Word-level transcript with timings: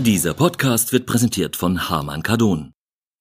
Dieser 0.00 0.32
Podcast 0.32 0.94
wird 0.94 1.04
präsentiert 1.04 1.56
von 1.56 1.90
Harman 1.90 2.22
Kardon. 2.22 2.72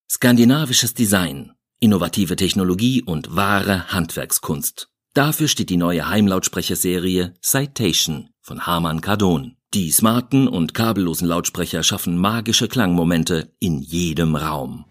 Skandinavisches 0.09 0.93
Design, 0.93 1.51
innovative 1.81 2.37
Technologie 2.37 3.03
und 3.03 3.35
wahre 3.35 3.91
Handwerkskunst. 3.91 4.87
Dafür 5.13 5.49
steht 5.49 5.69
die 5.69 5.75
neue 5.75 6.07
Heimlautsprecherserie 6.07 7.33
Citation 7.41 8.29
von 8.41 8.65
Harman 8.65 9.01
Kardon. 9.01 9.57
Die 9.73 9.91
smarten 9.91 10.47
und 10.47 10.73
kabellosen 10.73 11.27
Lautsprecher 11.27 11.83
schaffen 11.83 12.17
magische 12.17 12.69
Klangmomente 12.69 13.51
in 13.59 13.79
jedem 13.79 14.37
Raum. 14.37 14.85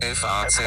FAZ 0.00 0.60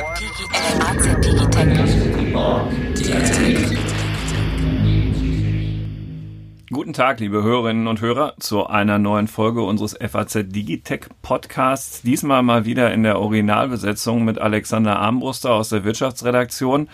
Guten 6.73 6.93
Tag, 6.93 7.19
liebe 7.19 7.43
Hörerinnen 7.43 7.85
und 7.85 8.01
Hörer, 8.01 8.33
zu 8.39 8.65
einer 8.65 8.97
neuen 8.97 9.27
Folge 9.27 9.61
unseres 9.61 9.95
FAZ 9.95 10.39
Digitech 10.47 11.01
Podcasts. 11.21 12.01
Diesmal 12.01 12.41
mal 12.41 12.65
wieder 12.65 12.91
in 12.91 13.03
der 13.03 13.19
Originalbesetzung 13.19 14.25
mit 14.25 14.39
Alexander 14.39 14.97
Armbruster 14.97 15.53
aus 15.53 15.69
der 15.69 15.83
Wirtschaftsredaktion. 15.83 16.89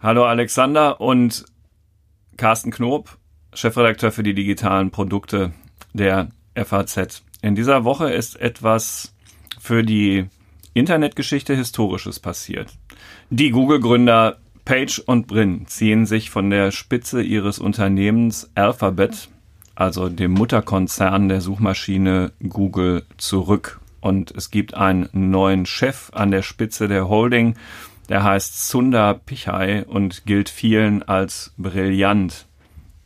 Hallo 0.00 0.24
Alexander 0.24 1.02
und 1.02 1.44
Carsten 2.38 2.70
Knob, 2.70 3.18
Chefredakteur 3.52 4.10
für 4.10 4.22
die 4.22 4.32
digitalen 4.32 4.90
Produkte 4.90 5.52
der 5.92 6.30
FAZ. 6.54 7.24
In 7.42 7.54
dieser 7.54 7.84
Woche 7.84 8.10
ist 8.10 8.40
etwas 8.40 9.14
für 9.60 9.82
die 9.82 10.28
Internetgeschichte 10.72 11.54
Historisches 11.54 12.20
passiert. 12.20 12.72
Die 13.28 13.50
Google-Gründer 13.50 14.38
Page 14.64 14.98
und 15.00 15.26
Brin 15.26 15.66
ziehen 15.66 16.06
sich 16.06 16.30
von 16.30 16.48
der 16.48 16.70
Spitze 16.70 17.22
ihres 17.22 17.58
Unternehmens 17.58 18.50
Alphabet, 18.54 19.28
also 19.74 20.08
dem 20.08 20.32
Mutterkonzern 20.32 21.28
der 21.28 21.40
Suchmaschine 21.40 22.32
Google, 22.48 23.04
zurück. 23.18 23.80
Und 24.00 24.30
es 24.30 24.50
gibt 24.50 24.74
einen 24.74 25.08
neuen 25.12 25.66
Chef 25.66 26.10
an 26.14 26.30
der 26.30 26.42
Spitze 26.42 26.88
der 26.88 27.08
Holding, 27.08 27.56
der 28.08 28.22
heißt 28.22 28.68
Sundar 28.68 29.14
Pichai 29.14 29.84
und 29.84 30.26
gilt 30.26 30.48
vielen 30.48 31.02
als 31.02 31.52
brillant. 31.56 32.46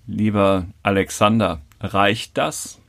Lieber 0.06 0.66
Alexander, 0.82 1.60
reicht 1.80 2.38
das? 2.38 2.80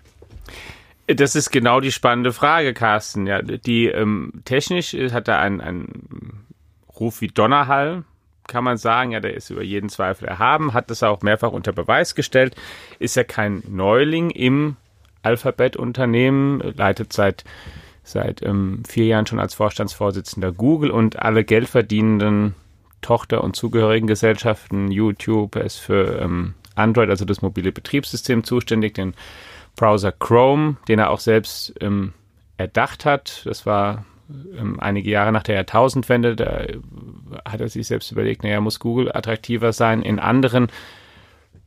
Das 1.07 1.35
ist 1.35 1.49
genau 1.49 1.79
die 1.79 1.91
spannende 1.91 2.33
Frage, 2.33 2.73
Carsten. 2.73 3.25
Ja, 3.25 3.41
die 3.41 3.87
ähm, 3.87 4.41
technisch 4.45 4.93
hat 4.93 5.27
er 5.27 5.39
einen, 5.39 5.59
einen 5.59 6.45
Ruf 6.99 7.21
wie 7.21 7.27
Donnerhall, 7.27 8.03
kann 8.49 8.65
man 8.65 8.77
sagen. 8.77 9.11
Ja, 9.11 9.21
der 9.21 9.33
ist 9.33 9.49
über 9.49 9.63
jeden 9.63 9.87
Zweifel 9.87 10.27
erhaben, 10.27 10.73
hat 10.73 10.89
das 10.89 11.03
auch 11.03 11.21
mehrfach 11.21 11.51
unter 11.51 11.71
Beweis 11.71 12.15
gestellt. 12.15 12.55
Ist 12.99 13.15
ja 13.15 13.23
kein 13.23 13.63
Neuling 13.67 14.29
im 14.31 14.75
Alphabet-Unternehmen, 15.23 16.59
leitet 16.75 17.13
seit 17.13 17.45
seit 18.03 18.41
ähm, 18.41 18.83
vier 18.87 19.05
Jahren 19.05 19.27
schon 19.27 19.39
als 19.39 19.53
Vorstandsvorsitzender 19.53 20.51
Google 20.51 20.89
und 20.89 21.19
alle 21.19 21.43
geldverdienenden 21.43 22.55
Tochter- 23.01 23.43
und 23.43 23.55
zugehörigen 23.55 24.07
Gesellschaften, 24.07 24.91
YouTube 24.91 25.55
ist 25.55 25.77
für 25.77 26.19
ähm, 26.19 26.55
Android, 26.75 27.09
also 27.09 27.25
das 27.25 27.41
mobile 27.41 27.71
Betriebssystem, 27.71 28.43
zuständig, 28.43 28.95
den 28.95 29.13
Browser 29.75 30.11
Chrome, 30.11 30.77
den 30.87 30.99
er 30.99 31.09
auch 31.11 31.19
selbst 31.19 31.73
ähm, 31.81 32.13
erdacht 32.57 33.05
hat. 33.05 33.43
Das 33.45 33.65
war 33.65 34.05
ähm, 34.29 34.79
einige 34.79 35.09
Jahre 35.09 35.31
nach 35.31 35.43
der 35.43 35.55
Jahrtausendwende. 35.55 36.35
Da 36.35 36.65
hat 37.49 37.61
er 37.61 37.69
sich 37.69 37.87
selbst 37.87 38.11
überlegt, 38.11 38.43
naja, 38.43 38.61
muss 38.61 38.79
Google 38.79 39.11
attraktiver 39.11 39.73
sein 39.73 40.01
in 40.01 40.19
anderen 40.19 40.67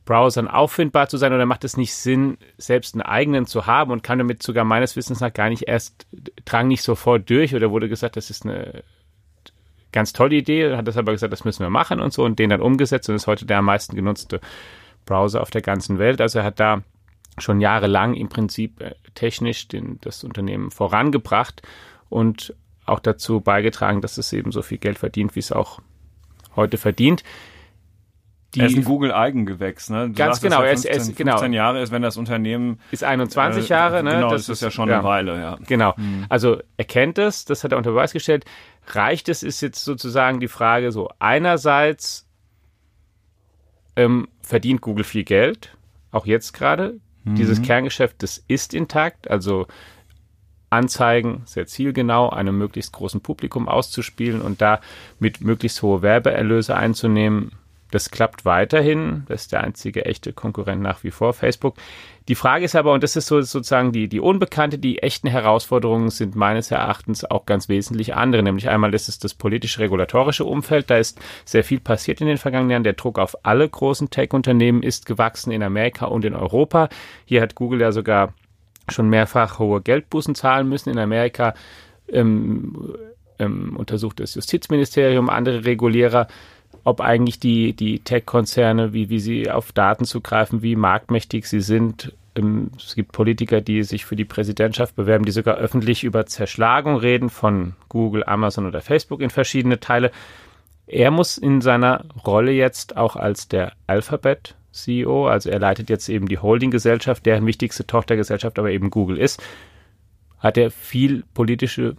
Browsern 0.05 0.47
auffindbar 0.47 1.07
zu 1.07 1.17
sein 1.17 1.33
oder 1.33 1.45
macht 1.45 1.63
es 1.63 1.77
nicht 1.77 1.95
Sinn, 1.95 2.37
selbst 2.57 2.93
einen 2.93 3.03
eigenen 3.03 3.45
zu 3.45 3.67
haben 3.67 3.91
und 3.91 4.03
kann 4.03 4.17
damit 4.17 4.43
sogar 4.43 4.65
meines 4.65 4.95
Wissens 4.95 5.21
nach 5.21 5.31
gar 5.31 5.49
nicht 5.49 5.63
erst, 5.63 6.05
drang 6.45 6.67
nicht 6.67 6.83
sofort 6.83 7.29
durch 7.29 7.55
oder 7.55 7.71
wurde 7.71 7.87
gesagt, 7.87 8.17
das 8.17 8.29
ist 8.29 8.45
eine 8.45 8.83
ganz 9.93 10.11
tolle 10.11 10.35
Idee, 10.35 10.75
hat 10.75 10.87
das 10.87 10.97
aber 10.97 11.13
gesagt, 11.13 11.31
das 11.31 11.45
müssen 11.45 11.63
wir 11.63 11.69
machen 11.69 12.01
und 12.01 12.11
so 12.11 12.25
und 12.25 12.37
den 12.37 12.49
dann 12.49 12.61
umgesetzt 12.61 13.07
und 13.07 13.15
ist 13.15 13.27
heute 13.27 13.45
der 13.45 13.59
am 13.59 13.65
meisten 13.65 13.95
genutzte 13.95 14.41
Browser 15.05 15.41
auf 15.41 15.51
der 15.51 15.61
ganzen 15.61 15.99
Welt. 15.99 16.19
Also 16.19 16.39
er 16.39 16.45
hat 16.45 16.59
da 16.59 16.81
schon 17.37 17.61
jahrelang 17.61 18.13
im 18.13 18.29
Prinzip 18.29 18.81
äh, 18.81 18.95
technisch 19.15 19.67
den, 19.67 19.99
das 20.01 20.23
Unternehmen 20.23 20.69
vorangebracht 20.71 21.61
und 22.09 22.53
auch 22.85 22.99
dazu 22.99 23.41
beigetragen, 23.41 24.01
dass 24.01 24.17
es 24.17 24.33
eben 24.33 24.51
so 24.51 24.61
viel 24.61 24.77
Geld 24.77 24.97
verdient, 24.97 25.35
wie 25.35 25.39
es 25.39 25.51
auch 25.51 25.79
heute 26.55 26.77
verdient. 26.77 27.23
Die 28.53 28.59
er 28.59 28.67
ist 28.67 28.75
ein 28.75 28.83
Google-Eigengewächs, 28.83 29.89
ne? 29.89 30.09
Du 30.09 30.13
ganz 30.13 30.39
genau, 30.39 30.61
ja 30.61 30.67
15, 30.67 30.91
er 30.91 30.97
ist, 30.97 31.07
er 31.07 31.09
ist, 31.11 31.17
genau. 31.17 31.31
15 31.33 31.53
Jahre 31.53 31.81
ist, 31.81 31.91
wenn 31.91 32.03
das 32.03 32.17
Unternehmen 32.17 32.79
ist 32.91 33.03
21 33.03 33.65
äh, 33.65 33.67
Jahre, 33.73 34.03
ne? 34.03 34.11
Genau, 34.11 34.29
das, 34.29 34.45
das 34.45 34.57
ist 34.57 34.61
ja 34.61 34.69
schon 34.69 34.89
ja, 34.89 34.99
eine 34.99 35.03
Weile, 35.03 35.39
ja. 35.39 35.57
Genau. 35.65 35.93
Mhm. 35.97 36.25
Also 36.29 36.59
er 36.77 36.85
kennt 36.85 37.17
es, 37.17 37.45
das 37.45 37.63
hat 37.63 37.71
er 37.71 37.79
unter 37.79 37.91
Beweis 37.91 38.13
gestellt. 38.13 38.45
Reicht 38.87 39.27
es, 39.29 39.41
ist 39.41 39.61
jetzt 39.61 39.83
sozusagen 39.83 40.39
die 40.39 40.47
Frage 40.47 40.91
so, 40.91 41.09
einerseits 41.17 42.27
ähm, 43.95 44.27
verdient 44.41 44.81
Google 44.81 45.03
viel 45.03 45.23
Geld, 45.23 45.75
auch 46.11 46.27
jetzt 46.27 46.53
gerade. 46.53 46.99
Mhm. 47.23 47.35
Dieses 47.35 47.61
Kerngeschäft, 47.63 48.21
das 48.21 48.43
ist 48.47 48.75
intakt, 48.75 49.31
also 49.31 49.65
Anzeigen 50.73 51.43
sehr 51.45 51.67
zielgenau 51.67 52.29
einem 52.29 52.57
möglichst 52.57 52.93
großen 52.93 53.21
Publikum 53.21 53.67
auszuspielen 53.67 54.41
und 54.41 54.61
da 54.61 54.79
mit 55.19 55.41
möglichst 55.41 55.81
hohe 55.81 56.01
Werbeerlöse 56.01 56.75
einzunehmen, 56.75 57.51
das 57.93 58.09
klappt 58.09 58.43
weiterhin. 58.43 59.23
Das 59.27 59.43
ist 59.43 59.51
der 59.51 59.63
einzige 59.63 60.05
echte 60.05 60.33
Konkurrent 60.33 60.81
nach 60.81 61.03
wie 61.03 61.11
vor, 61.11 61.31
Facebook. 61.31 61.75
Die 62.27 62.33
Frage 62.33 62.65
ist 62.65 62.75
aber, 62.75 62.91
und 62.91 63.03
das 63.03 63.15
ist 63.15 63.27
so, 63.27 63.39
sozusagen 63.41 63.91
die, 63.91 64.07
die 64.07 64.19
Unbekannte, 64.19 64.79
die 64.79 65.03
echten 65.03 65.27
Herausforderungen 65.27 66.09
sind 66.09 66.35
meines 66.35 66.71
Erachtens 66.71 67.23
auch 67.23 67.45
ganz 67.45 67.69
wesentlich 67.69 68.15
andere. 68.15 68.41
Nämlich 68.41 68.67
einmal, 68.67 68.89
das 68.89 69.09
ist 69.09 69.23
das 69.23 69.35
politisch-regulatorische 69.35 70.43
Umfeld. 70.43 70.89
Da 70.89 70.97
ist 70.97 71.19
sehr 71.45 71.63
viel 71.63 71.79
passiert 71.79 72.19
in 72.19 72.25
den 72.25 72.39
vergangenen 72.39 72.71
Jahren. 72.71 72.83
Der 72.83 72.93
Druck 72.93 73.19
auf 73.19 73.37
alle 73.43 73.69
großen 73.69 74.09
Tech-Unternehmen 74.09 74.81
ist 74.81 75.05
gewachsen 75.05 75.51
in 75.51 75.61
Amerika 75.61 76.07
und 76.07 76.25
in 76.25 76.33
Europa. 76.33 76.89
Hier 77.25 77.43
hat 77.43 77.53
Google 77.53 77.81
ja 77.81 77.91
sogar 77.91 78.33
schon 78.89 79.09
mehrfach 79.09 79.59
hohe 79.59 79.81
Geldbußen 79.81 80.35
zahlen 80.35 80.67
müssen. 80.69 80.89
In 80.89 80.99
Amerika 80.99 81.53
ähm, 82.07 82.95
ähm, 83.39 83.75
untersucht 83.77 84.19
das 84.19 84.35
Justizministerium, 84.35 85.29
andere 85.29 85.65
Regulierer 85.65 86.27
ob 86.83 87.01
eigentlich 87.01 87.39
die, 87.39 87.73
die 87.73 87.99
Tech-Konzerne, 87.99 88.93
wie, 88.93 89.09
wie 89.09 89.19
sie 89.19 89.49
auf 89.49 89.71
Daten 89.71 90.05
zugreifen, 90.05 90.61
wie 90.61 90.75
marktmächtig 90.75 91.47
sie 91.47 91.61
sind. 91.61 92.13
Ähm, 92.35 92.71
es 92.77 92.95
gibt 92.95 93.11
Politiker, 93.11 93.61
die 93.61 93.83
sich 93.83 94.05
für 94.05 94.15
die 94.15 94.25
Präsidentschaft 94.25 94.95
bewerben, 94.95 95.25
die 95.25 95.31
sogar 95.31 95.55
öffentlich 95.55 96.03
über 96.03 96.25
Zerschlagung 96.25 96.97
reden 96.97 97.29
von 97.29 97.73
Google, 97.89 98.23
Amazon 98.25 98.65
oder 98.65 98.81
Facebook 98.81 99.21
in 99.21 99.29
verschiedene 99.29 99.79
Teile. 99.79 100.11
Er 100.87 101.11
muss 101.11 101.37
in 101.37 101.61
seiner 101.61 102.05
Rolle 102.25 102.51
jetzt 102.51 102.97
auch 102.97 103.15
als 103.15 103.47
der 103.47 103.73
Alphabet 103.87 104.55
CEO, 104.73 105.27
also 105.27 105.49
er 105.49 105.59
leitet 105.59 105.89
jetzt 105.89 106.09
eben 106.09 106.27
die 106.27 106.39
Holdinggesellschaft, 106.39 107.25
deren 107.25 107.45
wichtigste 107.45 107.87
Tochtergesellschaft 107.87 108.59
aber 108.59 108.71
eben 108.71 108.89
Google 108.89 109.17
ist, 109.17 109.41
hat 110.39 110.57
er 110.57 110.71
viel 110.71 111.23
politische 111.33 111.95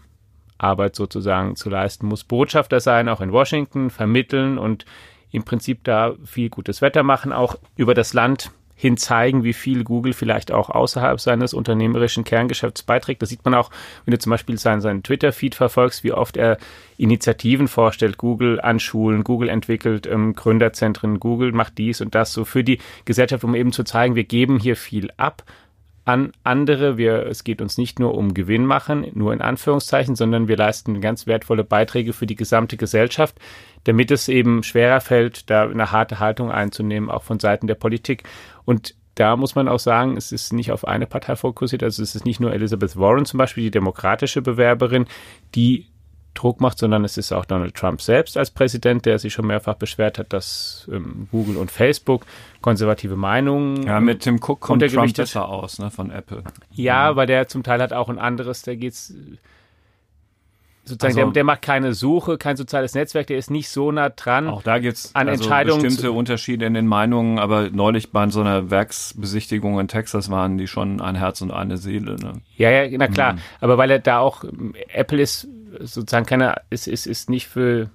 Arbeit 0.59 0.95
sozusagen 0.95 1.57
zu 1.57 1.71
leisten, 1.71 2.07
muss 2.07 2.25
Botschafter 2.25 2.81
sein, 2.81 3.09
auch 3.09 3.21
in 3.21 3.33
Washington, 3.33 3.91
vermitteln 3.91 4.59
und 4.59 4.85
im 5.31 5.45
Prinzip 5.45 5.83
da 5.85 6.15
viel 6.25 6.51
gutes 6.51 6.83
Wetter 6.83 7.03
machen, 7.03 7.33
auch 7.33 7.57
über 7.77 7.95
das 7.95 8.13
Land 8.13 8.51
hin 8.77 8.97
zeigen, 8.97 9.45
wie 9.45 9.53
viel 9.53 9.85
Google 9.85 10.13
vielleicht 10.13 10.51
auch 10.53 10.69
außerhalb 10.69 11.21
seines 11.21 11.55
unternehmerischen 11.55 12.25
Kerngeschäfts 12.25 12.83
beiträgt. 12.83 13.23
Das 13.23 13.29
sieht 13.29 13.45
man 13.45 13.55
auch, 13.55 13.71
wenn 14.05 14.13
du 14.13 14.19
zum 14.19 14.31
Beispiel 14.31 14.59
seinen, 14.59 14.81
seinen 14.81 15.03
Twitter-Feed 15.03 15.55
verfolgst, 15.55 16.03
wie 16.05 16.13
oft 16.13 16.37
er 16.37 16.59
Initiativen 16.97 17.69
vorstellt, 17.69 18.19
Google 18.19 18.61
an 18.61 18.81
Schulen, 18.81 19.25
Google 19.25 19.49
entwickelt 19.49 20.07
ähm, 20.07 20.35
Gründerzentren, 20.35 21.21
Google 21.21 21.53
macht 21.53 21.79
dies 21.79 22.01
und 22.01 22.15
das 22.15 22.33
so 22.33 22.45
für 22.45 22.65
die 22.65 22.79
Gesellschaft, 23.05 23.45
um 23.45 23.55
eben 23.55 23.73
zu 23.73 23.85
zeigen, 23.85 24.17
wir 24.17 24.25
geben 24.25 24.59
hier 24.59 24.77
viel 24.77 25.11
ab 25.17 25.45
an 26.05 26.33
andere. 26.43 26.99
Wir, 26.99 27.27
es 27.27 27.45
geht 27.45 27.63
uns 27.63 27.79
nicht 27.79 27.99
nur 27.99 28.15
um 28.15 28.35
Gewinn 28.35 28.67
machen, 28.67 29.07
nur 29.15 29.33
in 29.33 29.41
Anführungszeichen, 29.41 30.17
sondern 30.17 30.49
wir 30.49 30.57
leisten 30.57 31.01
ganz 31.01 31.27
wertvolle 31.27 31.65
Beiträge 31.65 32.13
für 32.13 32.27
die 32.27 32.37
gesamte 32.37 32.77
Gesellschaft, 32.77 33.39
damit 33.85 34.11
es 34.11 34.29
eben 34.29 34.63
schwerer 34.63 35.01
fällt, 35.01 35.51
da 35.51 35.69
eine 35.69 35.93
harte 35.93 36.21
Haltung 36.21 36.51
einzunehmen, 36.51 37.11
auch 37.11 37.23
von 37.23 37.41
Seiten 37.41 37.67
der 37.67 37.75
Politik. 37.75 38.25
Und 38.65 38.95
da 39.15 39.37
muss 39.37 39.55
man 39.55 39.69
auch 39.69 39.79
sagen, 39.79 40.17
es 40.17 40.33
ist 40.33 40.53
nicht 40.53 40.73
auf 40.73 40.87
eine 40.87 41.07
Partei 41.07 41.37
fokussiert. 41.37 41.83
Also 41.83 42.03
es 42.03 42.15
ist 42.15 42.25
nicht 42.25 42.41
nur 42.41 42.53
Elizabeth 42.53 42.97
Warren 42.97 43.25
zum 43.25 43.39
Beispiel, 43.39 43.65
die 43.65 43.71
demokratische 43.71 44.43
Bewerberin, 44.43 45.07
die 45.55 45.87
Druck 46.35 46.61
macht, 46.61 46.79
sondern 46.79 47.05
es 47.05 47.17
ist 47.17 47.33
auch 47.33 47.45
Donald 47.45 47.75
Trump 47.75 48.01
selbst 48.03 48.37
als 48.37 48.51
Präsident, 48.51 49.07
der 49.07 49.19
sich 49.19 49.33
schon 49.33 49.47
mehrfach 49.47 49.75
beschwert 49.75 50.19
hat, 50.19 50.33
dass 50.33 50.89
ähm, 50.93 51.29
Google 51.31 51.57
und 51.57 51.71
Facebook 51.71 52.27
konservative 52.61 53.17
Meinungen. 53.17 53.85
Ja, 53.85 54.01
mit 54.01 54.21
Tim 54.21 54.37
Cook 54.37 54.61
kommt 54.61 54.83
Trump 54.93 55.15
besser 55.15 55.49
aus, 55.49 55.79
ne, 55.79 55.91
von 55.91 56.11
Apple. 56.11 56.43
Ja, 56.73 57.13
mhm. 57.13 57.17
weil 57.17 57.27
der 57.27 57.49
zum 57.49 57.63
Teil 57.63 57.81
hat 57.81 57.93
auch 57.93 58.09
ein 58.09 58.19
anderes, 58.19 58.63
der 58.63 58.77
geht's 58.77 59.15
sozusagen, 60.87 61.13
Also- 61.19 61.21
der, 61.31 61.33
der 61.33 61.45
macht 61.45 61.63
keine 61.63 61.95
Suche, 61.95 62.37
kein 62.37 62.57
soziales 62.57 62.95
Netzwerk, 62.95 63.27
der 63.29 63.39
ist 63.39 63.51
nicht 63.51 63.71
so 63.71 63.91
nah 63.91 64.11
dran. 64.11 64.49
Auch 64.49 64.63
da 64.63 64.79
gibt's 64.79 65.15
An 65.15 65.29
also 65.29 65.49
bestimmte 65.49 66.13
Unterschiede 66.13 66.67
in 66.67 66.75
den 66.75 66.87
Meinungen, 66.87 67.39
aber 67.39 67.71
neulich 67.71 68.13
bei 68.13 68.29
so 68.29 68.41
einer 68.43 68.71
Werksbesichtigung 68.71 69.81
in 69.81 69.89
Texas 69.89 70.31
waren 70.31 70.59
die 70.59 70.67
schon 70.67 71.01
ein 71.01 71.15
Herz 71.15 71.41
und 71.41 71.51
eine 71.51 71.79
Seele. 71.79 72.17
Ne? 72.17 72.33
Ja, 72.57 72.71
ja, 72.71 72.99
na 72.99 73.09
Mhm. 73.09 73.13
klar. 73.15 73.37
Aber 73.61 73.79
weil 73.79 73.91
er 73.91 73.99
da 73.99 74.19
auch, 74.19 74.45
Apple 74.93 75.23
ist 75.23 75.49
sozusagen 75.81 76.27
keine, 76.27 76.55
ist, 76.71 76.87
ist, 76.89 77.07
ist 77.07 77.31
nicht 77.31 77.47
für 77.49 77.91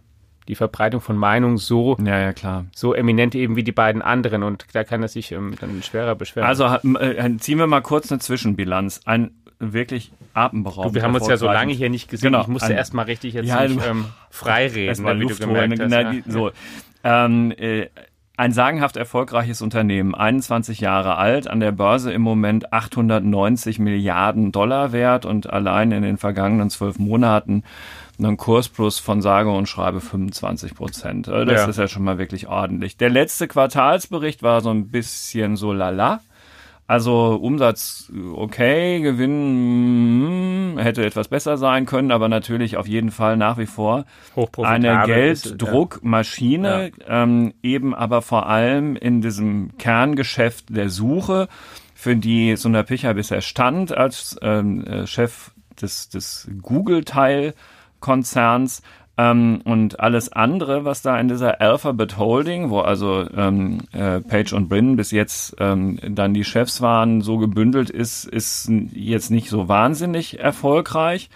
die 0.48 0.56
Verbreitung 0.56 1.00
von 1.00 1.16
Meinungen 1.16 1.58
so, 1.58 1.96
Ja, 2.04 2.20
ja, 2.20 2.34
klar. 2.34 2.66
so 2.76 2.94
eminent 2.96 3.36
eben 3.36 3.56
wie 3.56 3.64
die 3.64 3.72
beiden 3.72 4.02
anderen 4.02 4.42
und 4.44 4.66
da 4.74 4.84
kann 4.84 5.02
er 5.04 5.08
sich 5.08 5.31
ähm, 5.31 5.54
dann 5.60 5.84
schwerer 5.84 6.16
beschweren. 6.16 6.48
Also 6.48 6.66
äh, 6.66 7.38
ziehen 7.38 7.60
wir 7.60 7.68
mal 7.68 7.81
kurz 7.81 8.12
eine 8.12 8.20
Zwischenbilanz. 8.20 9.02
Ein 9.06 9.31
wirklich 9.60 10.12
atemberaubend. 10.34 10.96
wir 10.96 11.04
haben 11.04 11.14
uns 11.14 11.28
ja 11.28 11.38
so 11.38 11.46
lange 11.46 11.74
hier 11.74 11.90
nicht 11.90 12.10
gesehen. 12.10 12.31
Genau, 12.31 12.42
ich 12.42 12.48
musste 12.48 12.74
erst 12.74 12.94
mal 12.94 13.04
richtig 13.04 13.34
jetzt 13.34 13.48
Ja, 13.48 13.68
nicht 13.68 13.86
ähm, 13.86 14.06
frei 14.30 14.68
reden, 14.68 15.06
wie 15.06 15.12
Luft 15.24 15.44
du 15.44 15.48
holen. 15.48 15.70
gemerkt 15.72 15.82
hast. 15.82 15.90
genau, 15.92 16.12
ja. 16.14 16.22
so. 16.25 16.52
Ähm, 17.04 17.52
äh, 17.58 17.88
ein 18.39 18.53
sagenhaft 18.53 18.95
erfolgreiches 18.95 19.62
Unternehmen, 19.62 20.15
21 20.15 20.80
Jahre 20.80 21.18
alt, 21.18 21.50
an 21.50 21.59
der 21.59 21.74
Börse 21.74 22.13
im 22.13 22.21
Moment 22.21 22.71
890 22.71 23.80
Milliarden 23.80 24.53
Dollar 24.53 24.94
wert 24.94 25.25
und 25.25 25.50
allein 25.51 25.91
in 25.91 26.03
den 26.03 26.18
vergangenen 26.18 26.69
zwölf 26.69 27.00
Monaten 27.00 27.63
einen 28.18 28.38
Kursplus 28.38 28.97
von 29.00 29.21
sage 29.21 29.50
und 29.51 29.68
schreibe 29.68 30.00
25 30.00 30.74
Prozent. 30.74 31.27
Äh, 31.27 31.44
Das 31.45 31.62
Ja. 31.63 31.68
ist 31.68 31.77
ja 31.80 31.88
schon 31.89 32.03
mal 32.06 32.18
wirklich 32.18 32.47
ordentlich. 32.47 32.95
Der 32.95 33.09
letzte 33.09 33.50
Quartalsbericht 33.50 34.41
war 34.41 34.62
so 34.62 34.69
ein 34.69 34.88
bisschen 34.88 35.57
so 35.57 35.74
lala. 35.74 36.21
Also 36.89 37.39
Umsatz 37.39 38.12
okay, 38.33 39.00
Gewinn 39.01 40.74
mm, 40.74 40.80
hätte 40.80 41.06
etwas 41.06 41.27
besser 41.27 41.57
sein 41.57 41.86
können, 41.86 42.09
aber 42.09 42.30
natürlich 42.30 42.77
auf 42.77 42.88
jeden 42.88 43.12
Fall 43.12 43.38
nach 43.38 43.59
wie 43.59 43.68
vor 43.68 44.06
eine 44.57 45.03
ist, 45.03 45.44
Gelddruckmaschine, 45.44 46.89
ähm, 47.07 47.53
eben 47.62 47.94
aber 47.94 48.24
vor 48.24 48.47
allem 48.47 48.95
in 48.95 49.21
diesem 49.21 49.77
Kerngeschäft 49.77 50.75
der 50.75 50.89
Suche, 50.89 51.47
für 51.94 52.15
die 52.15 52.56
Sundar 52.56 52.86
Pichai 52.86 53.13
bisher 53.13 53.41
stand 53.41 53.95
als 53.95 54.36
ähm, 54.41 54.83
äh, 54.88 55.06
Chef 55.06 55.51
des, 55.80 56.09
des 56.09 56.50
Google-Teil-Konzerns. 56.59 58.81
Ähm, 59.19 59.60
und 59.66 60.00
alles 60.00 60.31
andere, 60.31 60.86
was 60.86 61.01
da 61.01 61.19
in 61.19 61.27
dieser 61.27 61.60
Alphabet 61.60 62.18
Holding, 62.18 62.69
wo 62.69 62.80
also 62.80 63.27
ähm, 63.36 63.80
äh, 63.92 64.21
Page 64.21 64.54
und 64.54 64.69
Brin 64.69 64.95
bis 64.95 65.12
jetzt 65.12 65.57
ähm, 65.60 66.00
dann 66.07 66.33
die 66.33 66.45
Chefs 66.45 66.80
waren, 66.81 67.19
so 67.19 67.38
gebündelt 67.38 67.89
ist, 67.89 68.24
ist 68.24 68.71
jetzt 68.94 69.30
nicht 69.30 69.50
so 69.50 69.68
wahnsinnig 69.68 70.39
erfolgreich 70.39 71.30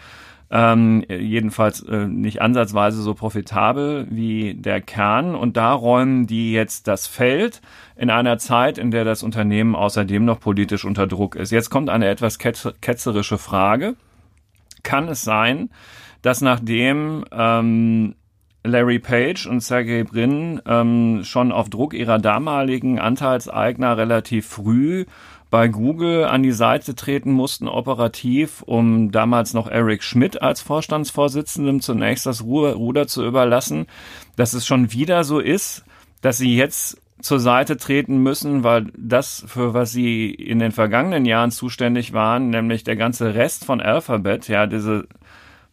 ähm, 0.54 1.04
jedenfalls 1.10 1.82
äh, 1.82 2.08
nicht 2.08 2.40
ansatzweise 2.40 3.02
so 3.02 3.16
profitabel 3.16 4.06
wie 4.12 4.54
der 4.54 4.82
Kern. 4.82 5.34
Und 5.34 5.58
da 5.58 5.74
räumen 5.74 6.28
die 6.28 6.54
jetzt 6.54 6.88
das 6.88 7.08
Feld 7.08 7.60
in 7.96 8.12
einer 8.12 8.38
Zeit, 8.38 8.78
in 8.78 8.92
der 8.92 9.04
das 9.04 9.24
Unternehmen 9.24 9.76
außerdem 9.76 10.24
noch 10.24 10.40
politisch 10.40 10.86
unter 10.86 11.08
Druck 11.08 11.36
ist. 11.36 11.52
Jetzt 11.52 11.72
kommt 11.72 11.90
eine 11.90 12.08
etwas 12.08 12.40
ketz- 12.40 12.76
ketzerische 12.82 13.40
Frage. 13.40 13.96
Kann 14.84 15.08
es 15.08 15.24
sein, 15.24 15.72
dass 16.24 16.42
nachdem 16.42 17.26
ähm, 17.32 18.16
Larry 18.64 18.98
Page 18.98 19.46
und 19.46 19.60
Sergey 19.60 20.04
Brin 20.04 20.62
ähm, 20.66 21.22
schon 21.24 21.52
auf 21.52 21.70
Druck 21.70 21.94
ihrer 21.94 22.18
damaligen 22.18 22.98
Anteilseigner 22.98 23.98
relativ 23.98 24.48
früh 24.48 25.06
bei 25.52 25.68
Google 25.68 26.26
an 26.26 26.42
die 26.42 26.52
Seite 26.52 26.96
treten 26.96 27.32
mussten, 27.32 27.68
operativ, 27.68 28.64
um 28.64 29.12
damals 29.12 29.54
noch 29.54 29.70
Eric 29.70 30.02
Schmidt 30.02 30.42
als 30.42 30.62
Vorstandsvorsitzendem 30.62 31.80
zunächst 31.80 32.26
das 32.26 32.44
Ruder 32.44 33.06
zu 33.06 33.24
überlassen, 33.24 33.86
dass 34.36 34.54
es 34.54 34.66
schon 34.66 34.92
wieder 34.94 35.24
so 35.24 35.40
ist, 35.40 35.84
dass 36.22 36.38
sie 36.40 36.56
jetzt 36.56 37.00
zur 37.22 37.40
Seite 37.40 37.78
treten 37.78 38.18
müssen, 38.18 38.64
weil 38.64 38.88
das, 38.98 39.46
für 39.46 39.74
was 39.76 39.92
sie 39.92 40.32
in 40.32 40.58
den 40.58 40.72
vergangenen 40.72 41.26
Jahren 41.26 41.52
zuständig 41.52 42.14
waren, 42.14 42.50
nämlich 42.50 42.84
der 42.84 42.96
ganze 42.96 43.36
Rest 43.36 43.64
von 43.64 43.80
Alphabet, 43.80 44.48
ja, 44.48 44.66
diese 44.66 45.08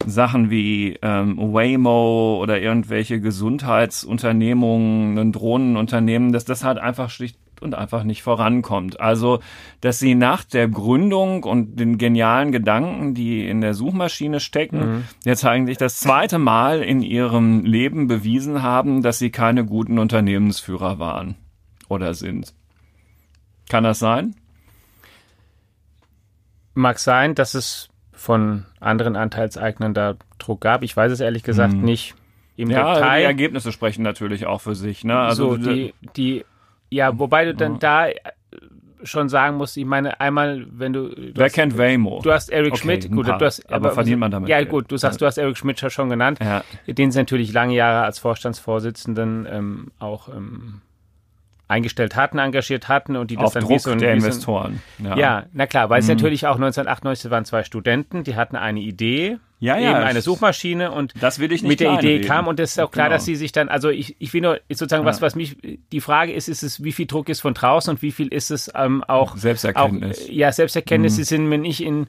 Sachen 0.06 0.50
wie 0.50 0.99
ähm, 1.02 1.37
Waymo 1.38 2.38
oder 2.41 2.61
irgendwelche 2.61 3.20
Gesundheitsunternehmungen, 3.20 5.19
ein 5.19 5.32
Drohnenunternehmen, 5.32 6.32
dass 6.32 6.44
das 6.44 6.64
halt 6.64 6.79
einfach 6.79 7.11
schlicht 7.11 7.38
und 7.61 7.75
einfach 7.75 8.05
nicht 8.05 8.23
vorankommt. 8.23 9.00
Also, 9.00 9.41
dass 9.81 9.99
sie 9.99 10.14
nach 10.14 10.44
der 10.44 10.69
Gründung 10.69 11.44
und 11.44 11.79
den 11.79 11.99
genialen 11.99 12.52
Gedanken, 12.52 13.14
die 13.14 13.47
in 13.47 13.61
der 13.61 13.75
Suchmaschine 13.75 14.41
stecken, 14.41 15.05
jetzt 15.25 15.44
eigentlich 15.44 15.76
das 15.76 16.00
zweite 16.00 16.38
Mal 16.38 16.82
in 16.82 17.02
ihrem 17.02 17.64
Leben 17.64 18.06
bewiesen 18.06 18.62
haben, 18.62 19.02
dass 19.02 19.19
sie 19.19 19.31
keine 19.31 19.64
guten 19.64 19.99
Unternehmensführer 19.99 20.99
waren 20.99 21.35
oder 21.88 22.14
sind. 22.14 22.55
Kann 23.69 23.85
das 23.85 23.99
sein? 23.99 24.35
Mag 26.75 26.99
sein, 26.99 27.35
dass 27.35 27.55
es 27.55 27.89
von 28.20 28.67
anderen 28.81 29.17
Anteilseignern 29.17 29.94
da 29.94 30.14
Druck 30.38 30.61
gab. 30.61 30.82
Ich 30.82 30.94
weiß 30.94 31.11
es 31.11 31.20
ehrlich 31.20 31.43
gesagt 31.43 31.72
nicht 31.72 32.14
im 32.56 32.69
Mhm. 32.69 32.75
Ja, 32.75 32.82
aber 32.84 32.94
die 32.96 33.00
Detail. 33.00 33.22
Ergebnisse 33.22 33.72
sprechen 33.72 34.02
natürlich 34.02 34.44
auch 34.44 34.61
für 34.61 34.75
sich. 34.75 35.05
Ne? 35.05 35.19
Also 35.19 35.52
so, 35.52 35.56
die, 35.56 35.94
die, 36.17 36.44
ja, 36.90 37.19
wobei 37.19 37.46
du 37.46 37.55
dann 37.55 37.78
da 37.78 38.08
äh, 38.08 38.14
schon 39.05 39.31
sagen 39.31 39.56
musst, 39.56 39.78
ich 39.78 39.87
meine, 39.87 40.20
einmal, 40.20 40.67
wenn 40.70 40.93
du. 40.93 41.08
du 41.08 41.32
wer 41.34 41.46
hast, 41.46 41.55
kennt 41.55 41.78
Waymo? 41.78 42.20
Du 42.22 42.31
hast 42.31 42.50
Eric 42.50 42.75
Okay, 42.75 42.82
Schmidt, 42.82 43.11
gut, 43.11 43.26
paar. 43.26 43.38
du 43.38 43.46
hast, 43.46 43.72
Aber 43.72 43.93
verdient 43.93 44.20
man 44.20 44.31
damit 44.31 44.50
Ja, 44.50 44.58
Geld? 44.58 44.69
gut, 44.69 44.93
du 44.93 44.99
sagst, 44.99 45.23
du 45.23 45.25
hast 45.25 45.38
Eric 45.38 45.56
Schmidt 45.56 45.81
schon 45.90 46.11
genannt, 46.11 46.38
Ja. 46.43 46.62
den 46.87 47.11
sie 47.11 47.19
natürlich 47.20 47.55
lange 47.55 47.75
Jahre 47.75 48.05
als 48.05 48.19
Vorstandsvorsitzenden 48.19 49.46
ähm, 49.50 49.87
auch 49.99 50.28
ähm, 50.28 50.82
eingestellt 51.70 52.17
hatten, 52.17 52.38
engagiert 52.38 52.88
hatten 52.88 53.17
und 53.17 53.31
die 53.31 53.37
das 53.37 53.44
auf 53.46 53.52
dann 53.55 53.62
Druck 53.62 53.72
wie 53.72 53.78
so 53.78 53.90
ein, 53.93 53.99
der 53.99 54.12
Investoren. 54.14 54.82
Ja, 55.02 55.17
Ja, 55.17 55.44
na 55.52 55.67
klar, 55.67 55.88
weil 55.88 56.00
es 56.00 56.06
Mhm. 56.08 56.14
natürlich 56.14 56.46
auch 56.46 56.56
1998 56.56 57.31
waren 57.31 57.44
zwei 57.44 57.62
Studenten, 57.64 58.25
die 58.25 58.34
hatten 58.37 58.56
eine 58.56 58.81
Idee, 58.81 59.38
Ja, 59.61 59.76
ja, 59.76 59.90
eben 59.90 59.99
eine 60.00 60.20
Suchmaschine 60.22 60.90
und 60.90 61.12
Das 61.20 61.38
will 61.38 61.52
ich 61.52 61.62
nicht 61.62 61.69
mit 61.69 61.81
der 61.81 61.90
Idee 61.93 62.00
kleinreden. 62.00 62.26
kam 62.26 62.49
und 62.49 62.58
es 62.61 62.72
ist 62.72 62.78
auch 62.81 62.90
klar, 62.90 63.06
Genau. 63.08 63.17
dass 63.17 63.25
sie 63.26 63.37
sich 63.37 63.52
dann, 63.52 63.69
also 63.69 63.88
ich, 63.90 64.17
ich 64.19 64.32
will 64.32 64.40
nur 64.40 64.58
sozusagen 64.70 65.05
was, 65.05 65.20
was 65.22 65.34
mich, 65.37 65.56
die 65.93 66.00
Frage 66.00 66.32
ist, 66.32 66.49
ist 66.49 66.62
es, 66.62 66.82
wie 66.82 66.93
viel 66.93 67.06
Druck 67.06 67.28
ist 67.28 67.40
von 67.40 67.52
draußen 67.55 67.94
und 67.94 68.02
wie 68.02 68.11
viel 68.11 68.28
ist 68.28 68.50
es 68.50 68.70
ähm, 68.75 69.05
auch 69.05 69.37
Selbsterkenntnis. 69.37 70.25
Auch, 70.25 70.28
äh, 70.28 70.32
ja, 70.32 70.50
Selbsterkenntnis, 70.50 71.16
sie 71.16 71.25
sind 71.25 71.46
mir 71.46 71.58
nicht 71.58 71.82
in, 71.82 72.06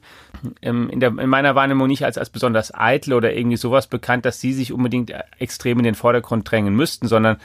ähm, 0.62 0.88
in, 0.90 0.98
der, 1.00 1.10
in 1.10 1.28
meiner 1.28 1.54
Wahrnehmung 1.54 1.88
nicht 1.88 2.04
als, 2.04 2.16
als 2.18 2.30
besonders 2.30 2.72
eitel 2.74 3.12
oder 3.12 3.34
irgendwie 3.34 3.58
sowas 3.58 3.86
bekannt, 3.86 4.24
dass 4.24 4.40
sie 4.40 4.54
sich 4.54 4.72
unbedingt 4.72 5.12
extrem 5.38 5.78
in 5.78 5.84
den 5.84 5.94
Vordergrund 5.94 6.50
drängen 6.50 6.74
müssten, 6.74 7.06
sondern 7.06 7.36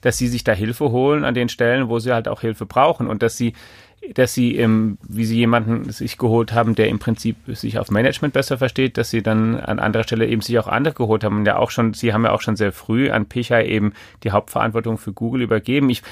dass 0.00 0.18
sie 0.18 0.28
sich 0.28 0.44
da 0.44 0.52
Hilfe 0.52 0.90
holen 0.90 1.24
an 1.24 1.34
den 1.34 1.48
Stellen, 1.48 1.88
wo 1.88 1.98
sie 1.98 2.12
halt 2.12 2.28
auch 2.28 2.40
Hilfe 2.40 2.66
brauchen 2.66 3.06
und 3.06 3.22
dass 3.22 3.36
sie 3.36 3.54
dass 4.14 4.34
sie, 4.34 4.56
ähm, 4.56 4.98
wie 5.08 5.24
sie 5.24 5.36
jemanden 5.36 5.90
sich 5.90 6.18
geholt 6.18 6.52
haben, 6.52 6.74
der 6.74 6.88
im 6.88 6.98
Prinzip 6.98 7.36
sich 7.48 7.78
auf 7.78 7.90
Management 7.90 8.34
besser 8.34 8.58
versteht, 8.58 8.98
dass 8.98 9.10
sie 9.10 9.22
dann 9.22 9.58
an 9.58 9.78
anderer 9.78 10.04
Stelle 10.04 10.26
eben 10.26 10.42
sich 10.42 10.58
auch 10.58 10.68
andere 10.68 10.94
geholt 10.94 11.24
haben. 11.24 11.38
Und 11.38 11.46
ja 11.46 11.56
auch 11.56 11.70
schon, 11.70 11.94
sie 11.94 12.12
haben 12.12 12.24
ja 12.24 12.32
auch 12.32 12.40
schon 12.40 12.56
sehr 12.56 12.72
früh 12.72 13.10
an 13.10 13.26
Pichai 13.26 13.66
eben 13.66 13.94
die 14.22 14.30
Hauptverantwortung 14.30 14.98
für 14.98 15.12
Google 15.12 15.42
übergeben. 15.42 15.90
Ich 15.90 16.02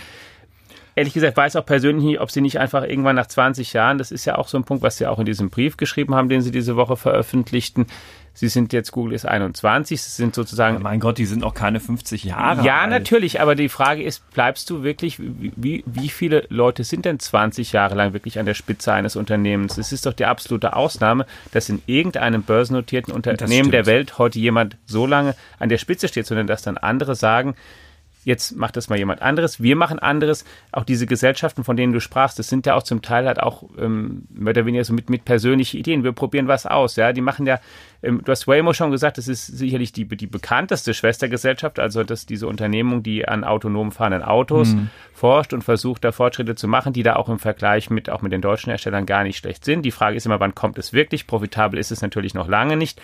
ehrlich 0.97 1.15
gesagt 1.15 1.37
weiß 1.37 1.57
auch 1.57 1.67
persönlich 1.67 2.05
nicht, 2.05 2.21
ob 2.21 2.31
sie 2.31 2.41
nicht 2.41 2.59
einfach 2.59 2.85
irgendwann 2.85 3.17
nach 3.17 3.27
20 3.27 3.73
Jahren, 3.73 3.99
das 3.99 4.11
ist 4.11 4.25
ja 4.25 4.37
auch 4.37 4.49
so 4.49 4.59
ein 4.59 4.65
Punkt, 4.65 4.83
was 4.83 4.99
sie 4.99 5.07
auch 5.07 5.19
in 5.19 5.27
diesem 5.27 5.51
Brief 5.51 5.77
geschrieben 5.77 6.15
haben, 6.15 6.29
den 6.29 6.41
sie 6.41 6.51
diese 6.51 6.77
Woche 6.77 6.97
veröffentlichten. 6.97 7.87
Sie 8.37 8.49
sind 8.49 8.73
jetzt, 8.73 8.91
Google 8.91 9.13
ist 9.13 9.27
21, 9.27 10.03
sie 10.03 10.11
sind 10.11 10.35
sozusagen 10.35 10.83
Mein 10.83 10.99
Gott, 10.99 11.19
die 11.19 11.25
sind 11.25 11.43
noch 11.43 11.55
keine 11.55 11.79
50 11.79 12.25
Jahre 12.25 12.65
ja, 12.65 12.81
alt. 12.81 12.91
natürlich, 12.91 13.41
aber 13.41 13.55
die 13.55 13.69
Frage 13.69 14.03
ist, 14.03 14.29
bleibst 14.33 14.69
du 14.71 14.83
wirklich, 14.83 15.21
wie, 15.21 15.85
wie, 15.87 16.09
viele 16.09 16.45
Leute 16.49 16.83
sind 16.83 17.05
denn 17.05 17.21
20 17.21 17.71
Jahre 17.71 17.95
lang 17.95 18.13
wirklich 18.13 18.41
an 18.41 18.47
der 18.47 18.55
Spitze 18.55 18.93
eines 18.93 19.15
Unternehmens? 19.15 19.79
Es 19.79 19.93
ist 19.93 20.05
doch 20.05 20.13
die 20.13 20.25
absolute 20.25 20.75
Ausnahme, 20.75 21.27
dass 21.53 21.69
in 21.69 21.81
irgendeinem 21.87 22.43
börsennotierten 22.43 23.15
Unternehmen 23.15 23.71
der. 23.71 23.87
Welt 23.87 24.19
heute 24.19 24.41
jemand 24.41 24.79
so 24.87 25.07
lange 25.07 25.37
an 25.61 25.69
der 25.69 25.79
Spitze 25.79 26.09
steht, 26.09 26.27
sondern 26.27 26.47
dass 26.47 26.63
dann 26.63 26.79
andere 26.79 27.15
sagen, 27.15 27.55
jetzt 28.25 28.57
macht 28.57 28.77
das 28.77 28.89
mal 28.89 28.99
jemand 28.99 29.23
anderes, 29.23 29.63
wir 29.63 29.77
machen 29.77 29.99
anderes. 29.99 30.45
Auch 30.73 30.85
diese 30.85 31.07
Gesellschaften, 31.07 31.65
von 31.65 31.77
denen 31.77 31.93
du 31.93 32.01
sprachst, 32.01 32.39
das 32.39 32.49
sind 32.49 32.67
ja 32.67 32.75
auch 32.75 32.83
zum 32.83 33.03
Teil 33.03 33.27
halt 33.27 33.41
auch 33.41 33.65
ähm, 33.79 34.27
mehr 34.31 34.51
oder 34.51 34.67
weniger 34.67 34.85
so 34.85 34.93
mit, 34.93 35.11
mit 35.11 35.25
persönlichen 35.25 35.79
Ideen. 35.79 36.05
Wir 36.05 36.13
probieren 36.13 36.49
was 36.49 36.67
aus, 36.67 36.97
ja. 36.97 37.13
Die 37.13 37.21
machen 37.21 37.47
ja, 37.47 37.61
ähm, 38.03 38.23
du 38.25 38.33
hast 38.33 38.49
Waymo 38.49 38.73
schon 38.73 38.91
gesagt, 38.91 39.19
das 39.19 39.29
ist 39.29 39.47
sicherlich 39.47 39.93
die, 39.93 40.07
die 40.07 40.27
bekannteste 40.27 40.95
Schwestergesellschaft, 40.95 41.79
also 41.79 42.03
dass 42.03 42.27
diese 42.27 42.49
Unternehmung, 42.49 43.03
die 43.03 43.29
an 43.29 43.45
autonom 43.45 43.93
fahrenden 43.93 44.23
Autos 44.23 44.75
forscht 45.13 45.53
und 45.53 45.63
versucht, 45.63 46.05
da 46.05 46.13
Fortschritte 46.13 46.55
zu 46.55 46.69
machen, 46.69 46.93
die 46.93 47.03
da 47.03 47.17
auch 47.17 47.29
im 47.29 47.39
Vergleich 47.39 47.91
mit, 47.91 48.11
auch 48.11 48.23
mit 48.23 48.33
den 48.33 48.41
deutschen 48.41 48.71
Herstellern 48.71 49.07
gar 49.07 49.23
nicht 49.23 49.39
schlecht 49.39 49.65
sind. 49.65 49.83
Die 49.83 49.91
Frage 49.91 50.17
ist 50.17 50.27
immer, 50.27 50.41
wann 50.41 50.55
kommt 50.55 50.79
es 50.79 50.93
wirklich? 50.93 51.27
Profitabel 51.27 51.79
ist 51.79 51.93
es 51.93 52.03
natürlich 52.03 52.35
noch 52.35 52.49
lange 52.49 52.77
nicht. 52.77 53.01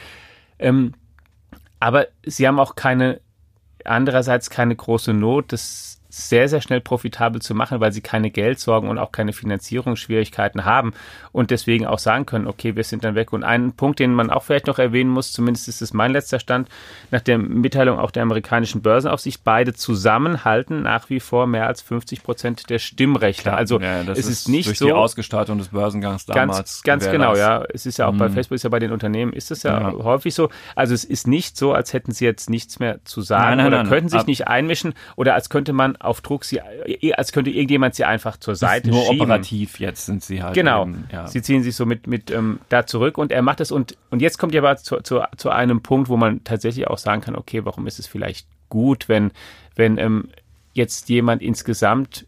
Ähm, 0.58 0.94
aber 1.78 2.08
sie 2.24 2.46
haben 2.46 2.58
auch 2.58 2.76
keine 2.76 3.20
andererseits 3.84 4.50
keine 4.50 4.76
große 4.76 5.12
Not, 5.12 5.52
das 5.52 5.89
sehr, 6.10 6.48
sehr 6.48 6.60
schnell 6.60 6.80
profitabel 6.80 7.40
zu 7.40 7.54
machen, 7.54 7.80
weil 7.80 7.92
sie 7.92 8.00
keine 8.00 8.30
Geldsorgen 8.30 8.88
und 8.88 8.98
auch 8.98 9.12
keine 9.12 9.32
Finanzierungsschwierigkeiten 9.32 10.64
haben 10.64 10.92
und 11.32 11.50
deswegen 11.50 11.86
auch 11.86 11.98
sagen 11.98 12.26
können, 12.26 12.46
okay, 12.46 12.76
wir 12.76 12.84
sind 12.84 13.04
dann 13.04 13.14
weg. 13.14 13.32
Und 13.32 13.44
ein 13.44 13.72
Punkt, 13.72 13.98
den 13.98 14.12
man 14.12 14.30
auch 14.30 14.42
vielleicht 14.42 14.66
noch 14.66 14.78
erwähnen 14.78 15.10
muss, 15.10 15.32
zumindest 15.32 15.68
ist 15.68 15.82
es 15.82 15.92
mein 15.92 16.12
letzter 16.12 16.40
Stand, 16.40 16.68
nach 17.10 17.20
der 17.20 17.38
Mitteilung 17.38 17.98
auch 17.98 18.10
der 18.10 18.22
amerikanischen 18.24 18.82
Börsenaufsicht, 18.82 19.44
beide 19.44 19.72
zusammenhalten 19.72 20.82
nach 20.82 21.08
wie 21.10 21.20
vor 21.20 21.46
mehr 21.46 21.66
als 21.66 21.82
50 21.82 22.22
Prozent 22.22 22.70
der 22.70 22.78
Stimmrechte. 22.78 23.42
Klar, 23.42 23.56
also 23.56 23.80
ja, 23.80 24.02
es 24.02 24.18
ist, 24.18 24.28
ist 24.28 24.48
nicht 24.48 24.66
durch 24.66 24.78
so. 24.78 24.86
die 24.86 24.92
Ausgestaltung 24.92 25.58
des 25.58 25.68
Börsengangs 25.68 26.26
damals. 26.26 26.82
Ganz, 26.82 27.02
ganz 27.02 27.10
genau, 27.10 27.36
ja. 27.36 27.64
Es 27.72 27.86
ist 27.86 27.98
ja 27.98 28.06
auch 28.06 28.12
mhm. 28.12 28.18
bei 28.18 28.28
Facebook, 28.30 28.56
ist 28.56 28.64
ja 28.64 28.70
bei 28.70 28.78
den 28.78 28.92
Unternehmen, 28.92 29.32
ist 29.32 29.50
es 29.50 29.62
ja, 29.62 29.80
ja, 29.80 29.92
häufig 29.92 30.34
so. 30.34 30.48
Also 30.74 30.94
es 30.94 31.04
ist 31.04 31.26
nicht 31.26 31.56
so, 31.56 31.72
als 31.72 31.92
hätten 31.92 32.12
sie 32.12 32.24
jetzt 32.24 32.50
nichts 32.50 32.78
mehr 32.78 33.04
zu 33.04 33.20
sagen 33.22 33.42
nein, 33.42 33.58
nein, 33.58 33.66
oder 33.68 33.76
nein, 33.78 33.88
könnten 33.88 34.08
sich 34.08 34.26
nicht 34.26 34.48
einmischen 34.48 34.94
oder 35.16 35.34
als 35.34 35.48
könnte 35.50 35.72
man 35.72 35.96
auf 36.00 36.20
Druck 36.20 36.44
sie, 36.44 36.60
als 37.12 37.32
könnte 37.32 37.50
irgendjemand 37.50 37.94
sie 37.94 38.04
einfach 38.04 38.36
zur 38.36 38.56
Seite 38.56 38.88
nur 38.88 39.02
schieben. 39.02 39.20
operativ 39.20 39.78
jetzt 39.78 40.06
sind 40.06 40.22
sie 40.22 40.42
halt. 40.42 40.54
Genau. 40.54 40.82
Eben, 40.84 41.08
ja. 41.12 41.26
Sie 41.26 41.42
ziehen 41.42 41.62
sich 41.62 41.76
so 41.76 41.86
mit, 41.86 42.06
mit 42.06 42.30
ähm, 42.30 42.60
da 42.68 42.86
zurück 42.86 43.18
und 43.18 43.30
er 43.30 43.42
macht 43.42 43.60
es 43.60 43.70
und, 43.70 43.96
und 44.10 44.22
jetzt 44.22 44.38
kommt 44.38 44.54
ja 44.54 44.62
aber 44.62 44.76
zu, 44.76 45.00
zu, 45.02 45.20
zu 45.36 45.50
einem 45.50 45.82
Punkt, 45.82 46.08
wo 46.08 46.16
man 46.16 46.42
tatsächlich 46.44 46.88
auch 46.88 46.98
sagen 46.98 47.20
kann, 47.20 47.36
okay, 47.36 47.64
warum 47.64 47.86
ist 47.86 47.98
es 47.98 48.06
vielleicht 48.06 48.48
gut, 48.68 49.08
wenn, 49.08 49.30
wenn 49.76 49.98
ähm, 49.98 50.28
jetzt 50.72 51.08
jemand 51.08 51.42
insgesamt 51.42 52.26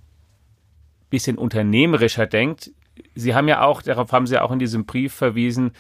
bisschen 1.13 1.39
unternehmerischer 1.39 2.27
denkt. 2.27 2.73
Sie 3.15 3.35
haben 3.35 3.47
ja 3.47 3.63
auch, 3.63 3.83
darauf 3.83 4.11
haben 4.13 4.27
Sie 4.27 4.43
auch 4.43 4.51
in 4.51 4.59
diesem 4.59 4.87
Brief 4.87 5.13
verwiesen, 5.13 5.73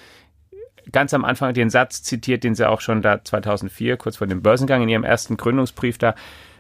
ganz 0.92 1.14
am 1.14 1.24
Anfang 1.24 1.54
den 1.54 1.70
Satz 1.70 2.02
zitiert, 2.02 2.44
den 2.44 2.54
Sie 2.54 2.68
auch 2.68 2.80
schon 2.80 3.02
da 3.02 3.24
2004, 3.24 3.96
kurz 3.96 4.18
vor 4.18 4.26
dem 4.26 4.42
Börsengang, 4.42 4.82
in 4.82 4.88
Ihrem 4.88 5.04
ersten 5.04 5.36
Gründungsbrief 5.36 5.98
da 5.98 6.14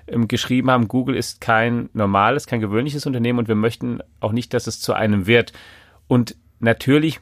geschrieben 0.06 0.70
haben, 0.70 0.88
Google 0.88 1.16
ist 1.16 1.40
kein 1.40 1.88
normales, 1.92 2.46
kein 2.46 2.60
gewöhnliches 2.60 3.06
Unternehmen 3.06 3.38
und 3.38 3.48
wir 3.48 3.54
möchten 3.54 4.00
auch 4.20 4.32
nicht, 4.32 4.54
dass 4.54 4.66
es 4.66 4.80
zu 4.80 4.92
einem 4.92 5.26
wird. 5.26 5.52
Und 6.08 6.36
natürlich 6.60 7.20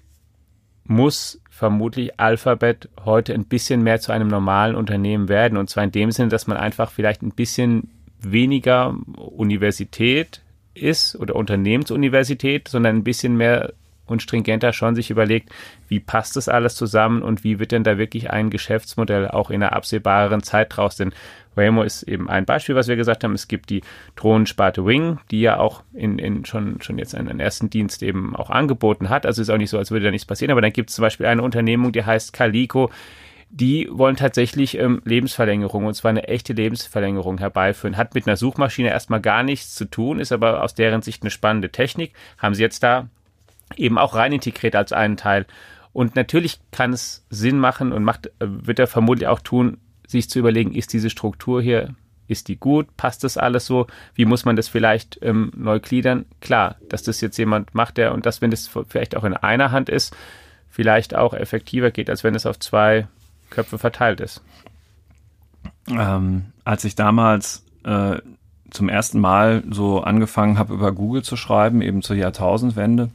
muss 0.84 1.40
vermutlich 1.50 2.18
Alphabet 2.18 2.88
heute 3.04 3.34
ein 3.34 3.44
bisschen 3.44 3.82
mehr 3.82 4.00
zu 4.00 4.12
einem 4.12 4.28
normalen 4.28 4.74
Unternehmen 4.74 5.28
werden. 5.28 5.58
Und 5.58 5.68
zwar 5.68 5.84
in 5.84 5.92
dem 5.92 6.10
Sinne, 6.10 6.30
dass 6.30 6.46
man 6.46 6.56
einfach 6.56 6.90
vielleicht 6.90 7.22
ein 7.22 7.32
bisschen 7.32 7.90
weniger 8.18 8.96
Universität 9.16 10.42
ist 10.74 11.16
oder 11.16 11.36
Unternehmensuniversität, 11.36 12.68
sondern 12.68 12.96
ein 12.96 13.04
bisschen 13.04 13.36
mehr 13.36 13.72
und 14.10 14.22
stringenter 14.22 14.72
schon 14.72 14.94
sich 14.94 15.10
überlegt, 15.10 15.50
wie 15.88 16.00
passt 16.00 16.36
das 16.36 16.48
alles 16.48 16.74
zusammen 16.74 17.22
und 17.22 17.44
wie 17.44 17.58
wird 17.58 17.72
denn 17.72 17.84
da 17.84 17.96
wirklich 17.96 18.30
ein 18.30 18.50
Geschäftsmodell 18.50 19.28
auch 19.28 19.50
in 19.50 19.62
einer 19.62 19.72
absehbaren 19.72 20.42
Zeit 20.42 20.76
draus? 20.76 20.96
Denn 20.96 21.12
Waymo 21.54 21.82
ist 21.82 22.02
eben 22.04 22.28
ein 22.28 22.44
Beispiel, 22.44 22.74
was 22.74 22.88
wir 22.88 22.96
gesagt 22.96 23.24
haben. 23.24 23.34
Es 23.34 23.48
gibt 23.48 23.70
die 23.70 23.82
Drohnensparte 24.16 24.84
Wing, 24.86 25.18
die 25.30 25.40
ja 25.40 25.58
auch 25.58 25.82
in, 25.94 26.18
in 26.18 26.44
schon, 26.44 26.80
schon 26.80 26.98
jetzt 26.98 27.14
einen, 27.14 27.40
ersten 27.40 27.70
Dienst 27.70 28.02
eben 28.02 28.36
auch 28.36 28.50
angeboten 28.50 29.08
hat. 29.08 29.26
Also 29.26 29.42
ist 29.42 29.50
auch 29.50 29.58
nicht 29.58 29.70
so, 29.70 29.78
als 29.78 29.90
würde 29.90 30.06
da 30.06 30.10
nichts 30.10 30.26
passieren. 30.26 30.50
Aber 30.52 30.60
dann 30.60 30.72
gibt 30.72 30.90
es 30.90 30.96
zum 30.96 31.02
Beispiel 31.02 31.26
eine 31.26 31.42
Unternehmung, 31.42 31.92
die 31.92 32.04
heißt 32.04 32.32
Calico. 32.32 32.90
Die 33.52 33.88
wollen 33.90 34.14
tatsächlich 34.14 34.78
ähm, 34.78 35.02
Lebensverlängerung 35.04 35.86
und 35.86 35.94
zwar 35.94 36.10
eine 36.10 36.28
echte 36.28 36.52
Lebensverlängerung 36.52 37.38
herbeiführen. 37.38 37.96
Hat 37.96 38.14
mit 38.14 38.28
einer 38.28 38.36
Suchmaschine 38.36 38.90
erstmal 38.90 39.20
gar 39.20 39.42
nichts 39.42 39.74
zu 39.74 39.86
tun, 39.86 40.20
ist 40.20 40.30
aber 40.30 40.62
aus 40.62 40.74
deren 40.74 41.02
Sicht 41.02 41.24
eine 41.24 41.30
spannende 41.30 41.70
Technik. 41.70 42.12
Haben 42.38 42.54
sie 42.54 42.62
jetzt 42.62 42.84
da 42.84 43.08
eben 43.76 43.98
auch 43.98 44.14
rein 44.14 44.32
integriert 44.32 44.76
als 44.76 44.92
einen 44.92 45.16
Teil. 45.16 45.46
Und 45.92 46.14
natürlich 46.16 46.60
kann 46.70 46.92
es 46.92 47.26
Sinn 47.30 47.58
machen 47.58 47.92
und 47.92 48.04
macht, 48.04 48.26
äh, 48.26 48.30
wird 48.38 48.78
er 48.78 48.86
vermutlich 48.86 49.28
auch 49.28 49.40
tun, 49.40 49.78
sich 50.06 50.28
zu 50.28 50.38
überlegen, 50.38 50.74
ist 50.74 50.92
diese 50.92 51.10
Struktur 51.10 51.62
hier, 51.62 51.94
ist 52.26 52.48
die 52.48 52.56
gut, 52.56 52.96
passt 52.96 53.24
das 53.24 53.36
alles 53.36 53.66
so, 53.66 53.86
wie 54.14 54.24
muss 54.24 54.44
man 54.44 54.56
das 54.56 54.68
vielleicht 54.68 55.18
ähm, 55.22 55.52
neu 55.56 55.80
gliedern? 55.80 56.26
Klar, 56.40 56.76
dass 56.88 57.02
das 57.02 57.20
jetzt 57.20 57.36
jemand 57.38 57.74
macht, 57.74 57.96
der 57.96 58.12
und 58.12 58.26
das, 58.26 58.40
wenn 58.40 58.50
das 58.50 58.70
vielleicht 58.88 59.16
auch 59.16 59.24
in 59.24 59.34
einer 59.34 59.72
Hand 59.72 59.88
ist, 59.88 60.16
vielleicht 60.68 61.14
auch 61.14 61.34
effektiver 61.34 61.90
geht, 61.90 62.08
als 62.08 62.22
wenn 62.22 62.34
es 62.34 62.46
auf 62.46 62.58
zwei 62.58 63.08
Köpfe 63.50 63.78
verteilt 63.78 64.20
ist. 64.20 64.42
Ähm, 65.88 66.52
als 66.64 66.84
ich 66.84 66.94
damals 66.94 67.64
äh, 67.84 68.18
zum 68.70 68.88
ersten 68.88 69.18
Mal 69.18 69.64
so 69.68 70.00
angefangen 70.00 70.58
habe, 70.58 70.74
über 70.74 70.92
Google 70.92 71.22
zu 71.22 71.36
schreiben, 71.36 71.82
eben 71.82 72.02
zur 72.02 72.16
Jahrtausendwende, 72.16 73.10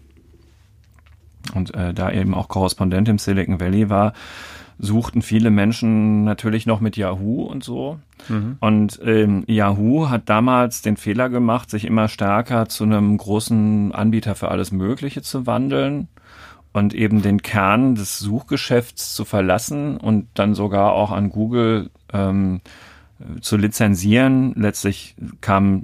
und 1.53 1.73
äh, 1.75 1.93
da 1.93 2.11
eben 2.11 2.33
auch 2.33 2.47
Korrespondent 2.47 3.07
im 3.09 3.17
Silicon 3.17 3.59
Valley 3.59 3.89
war, 3.89 4.13
suchten 4.77 5.21
viele 5.21 5.51
Menschen 5.51 6.23
natürlich 6.23 6.65
noch 6.65 6.81
mit 6.81 6.97
Yahoo 6.97 7.43
und 7.43 7.63
so. 7.63 7.99
Mhm. 8.27 8.57
Und 8.59 8.99
ähm, 9.03 9.43
Yahoo 9.47 10.09
hat 10.09 10.29
damals 10.29 10.81
den 10.81 10.97
Fehler 10.97 11.29
gemacht, 11.29 11.69
sich 11.69 11.85
immer 11.85 12.07
stärker 12.07 12.67
zu 12.67 12.83
einem 12.83 13.17
großen 13.17 13.93
Anbieter 13.93 14.35
für 14.35 14.49
alles 14.49 14.71
Mögliche 14.71 15.21
zu 15.21 15.45
wandeln 15.47 16.07
und 16.73 16.93
eben 16.93 17.21
den 17.21 17.41
Kern 17.41 17.95
des 17.95 18.19
Suchgeschäfts 18.19 19.13
zu 19.13 19.23
verlassen 19.23 19.97
und 19.97 20.27
dann 20.33 20.55
sogar 20.55 20.91
auch 20.91 21.11
an 21.11 21.29
Google 21.29 21.89
ähm, 22.11 22.59
zu 23.39 23.57
lizenzieren. 23.57 24.53
Letztlich 24.55 25.15
kam 25.41 25.83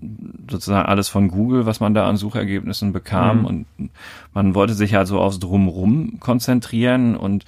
sozusagen 0.50 0.88
alles 0.88 1.08
von 1.08 1.30
Google, 1.30 1.66
was 1.66 1.80
man 1.80 1.94
da 1.94 2.08
an 2.08 2.18
Suchergebnissen 2.18 2.92
bekam. 2.92 3.40
Mhm. 3.40 3.46
Und 3.46 3.66
man 4.34 4.56
wollte 4.56 4.74
sich 4.74 4.98
also 4.98 5.20
aufs 5.20 5.40
Drumrum 5.40 6.20
konzentrieren. 6.20 7.16
Und 7.16 7.46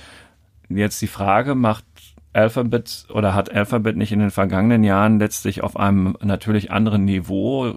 jetzt 0.70 1.02
die 1.02 1.08
Frage, 1.08 1.56
macht 1.56 1.86
Alphabet 2.32 3.06
oder 3.10 3.34
hat 3.34 3.54
Alphabet 3.54 3.98
nicht 3.98 4.12
in 4.12 4.20
den 4.20 4.32
vergangenen 4.32 4.84
Jahren 4.84 5.20
letztlich 5.20 5.64
auf 5.64 5.78
einem 5.78 6.18
natürlich 6.22 6.72
anderen 6.72 7.06
Niveau 7.06 7.76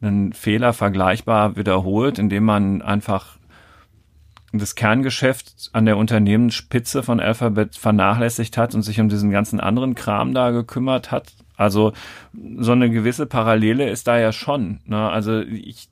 einen 0.00 0.32
Fehler 0.32 0.72
vergleichbar 0.72 1.56
wiederholt, 1.56 2.18
indem 2.18 2.44
man 2.44 2.80
einfach 2.80 3.36
das 4.52 4.74
Kerngeschäft 4.74 5.70
an 5.72 5.84
der 5.84 5.96
Unternehmensspitze 5.96 7.02
von 7.02 7.20
Alphabet 7.20 7.76
vernachlässigt 7.76 8.56
hat 8.56 8.74
und 8.74 8.82
sich 8.82 9.00
um 9.00 9.08
diesen 9.08 9.30
ganzen 9.30 9.60
anderen 9.60 9.94
Kram 9.94 10.34
da 10.34 10.50
gekümmert 10.50 11.10
hat. 11.10 11.32
Also 11.60 11.92
so 12.58 12.72
eine 12.72 12.88
gewisse 12.88 13.26
Parallele 13.26 13.90
ist 13.90 14.08
da 14.08 14.18
ja 14.18 14.32
schon. 14.32 14.80
Ne? 14.86 15.10
Also 15.10 15.40
ich, 15.40 15.88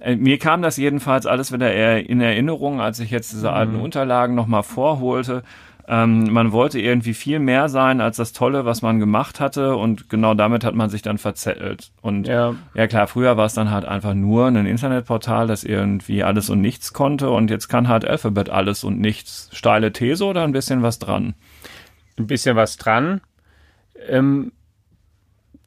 äh, 0.00 0.16
mir 0.16 0.38
kam 0.38 0.60
das 0.60 0.76
jedenfalls 0.76 1.24
alles 1.26 1.52
wieder 1.52 1.72
eher 1.72 2.08
in 2.10 2.20
Erinnerung, 2.20 2.80
als 2.80 2.98
ich 2.98 3.12
jetzt 3.12 3.32
diese 3.32 3.52
alten 3.52 3.76
mhm. 3.76 3.82
Unterlagen 3.82 4.34
nochmal 4.34 4.64
vorholte. 4.64 5.44
Ähm, 5.86 6.32
man 6.32 6.50
wollte 6.50 6.80
irgendwie 6.80 7.14
viel 7.14 7.38
mehr 7.38 7.68
sein 7.68 8.00
als 8.00 8.16
das 8.16 8.32
Tolle, 8.32 8.64
was 8.64 8.82
man 8.82 8.98
gemacht 8.98 9.38
hatte 9.38 9.76
und 9.76 10.08
genau 10.08 10.34
damit 10.34 10.64
hat 10.64 10.74
man 10.74 10.90
sich 10.90 11.02
dann 11.02 11.18
verzettelt. 11.18 11.92
Und 12.00 12.26
ja, 12.26 12.56
ja 12.74 12.88
klar, 12.88 13.06
früher 13.06 13.36
war 13.36 13.44
es 13.46 13.54
dann 13.54 13.70
halt 13.70 13.84
einfach 13.84 14.14
nur 14.14 14.46
ein 14.46 14.66
Internetportal, 14.66 15.46
das 15.46 15.62
irgendwie 15.62 16.24
alles 16.24 16.50
und 16.50 16.60
nichts 16.60 16.92
konnte 16.92 17.30
und 17.30 17.50
jetzt 17.50 17.68
kann 17.68 17.86
halt 17.86 18.04
Alphabet 18.04 18.50
alles 18.50 18.82
und 18.82 18.98
nichts. 18.98 19.48
Steile 19.52 19.92
These 19.92 20.24
oder 20.24 20.42
ein 20.42 20.52
bisschen 20.52 20.82
was 20.82 20.98
dran? 20.98 21.34
Ein 22.18 22.26
bisschen 22.26 22.56
was 22.56 22.78
dran. 22.78 23.20
Ähm, 24.08 24.50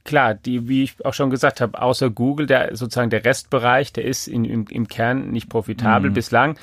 klar, 0.08 0.34
die, 0.34 0.68
wie 0.68 0.84
ich 0.84 1.06
auch 1.06 1.14
schon 1.14 1.30
gesagt 1.30 1.62
habe, 1.62 1.80
außer 1.80 2.10
Google, 2.10 2.48
der 2.48 2.76
sozusagen 2.76 3.12
der 3.12 3.24
Restbereich, 3.24 3.94
der 3.94 4.06
ist 4.06 4.28
in, 4.28 4.44
im, 4.46 4.66
im 4.68 4.88
Kern 4.88 5.30
nicht 5.30 5.50
profitabel 5.50 6.10
mhm. 6.10 6.16
bislang. 6.16 6.58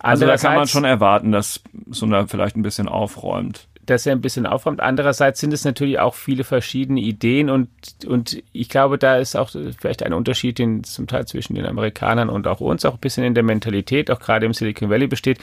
Also 0.00 0.26
da 0.26 0.36
kann 0.36 0.54
man 0.54 0.68
schon 0.68 0.84
erwarten, 0.84 1.32
dass 1.32 1.60
so 1.88 2.06
eine 2.06 2.28
vielleicht 2.28 2.56
ein 2.56 2.62
bisschen 2.62 2.88
aufräumt. 2.88 3.66
Dass 3.86 4.04
er 4.04 4.12
ein 4.12 4.20
bisschen 4.20 4.46
aufräumt. 4.46 4.80
Andererseits 4.80 5.40
sind 5.40 5.52
es 5.52 5.64
natürlich 5.64 5.98
auch 5.98 6.14
viele 6.14 6.44
verschiedene 6.44 7.00
Ideen 7.00 7.48
und, 7.48 7.70
und 8.06 8.42
ich 8.52 8.68
glaube, 8.68 8.98
da 8.98 9.16
ist 9.16 9.34
auch 9.34 9.50
vielleicht 9.50 10.02
ein 10.02 10.12
Unterschied 10.12 10.58
den, 10.58 10.84
zum 10.84 11.06
Teil 11.06 11.26
zwischen 11.26 11.54
den 11.54 11.64
Amerikanern 11.66 12.28
und 12.28 12.46
auch 12.46 12.60
uns 12.60 12.84
auch 12.84 12.94
ein 12.94 13.00
bisschen 13.00 13.24
in 13.24 13.34
der 13.34 13.42
Mentalität, 13.42 14.10
auch 14.10 14.20
gerade 14.20 14.44
im 14.44 14.52
Silicon 14.52 14.90
Valley 14.90 15.06
besteht. 15.06 15.38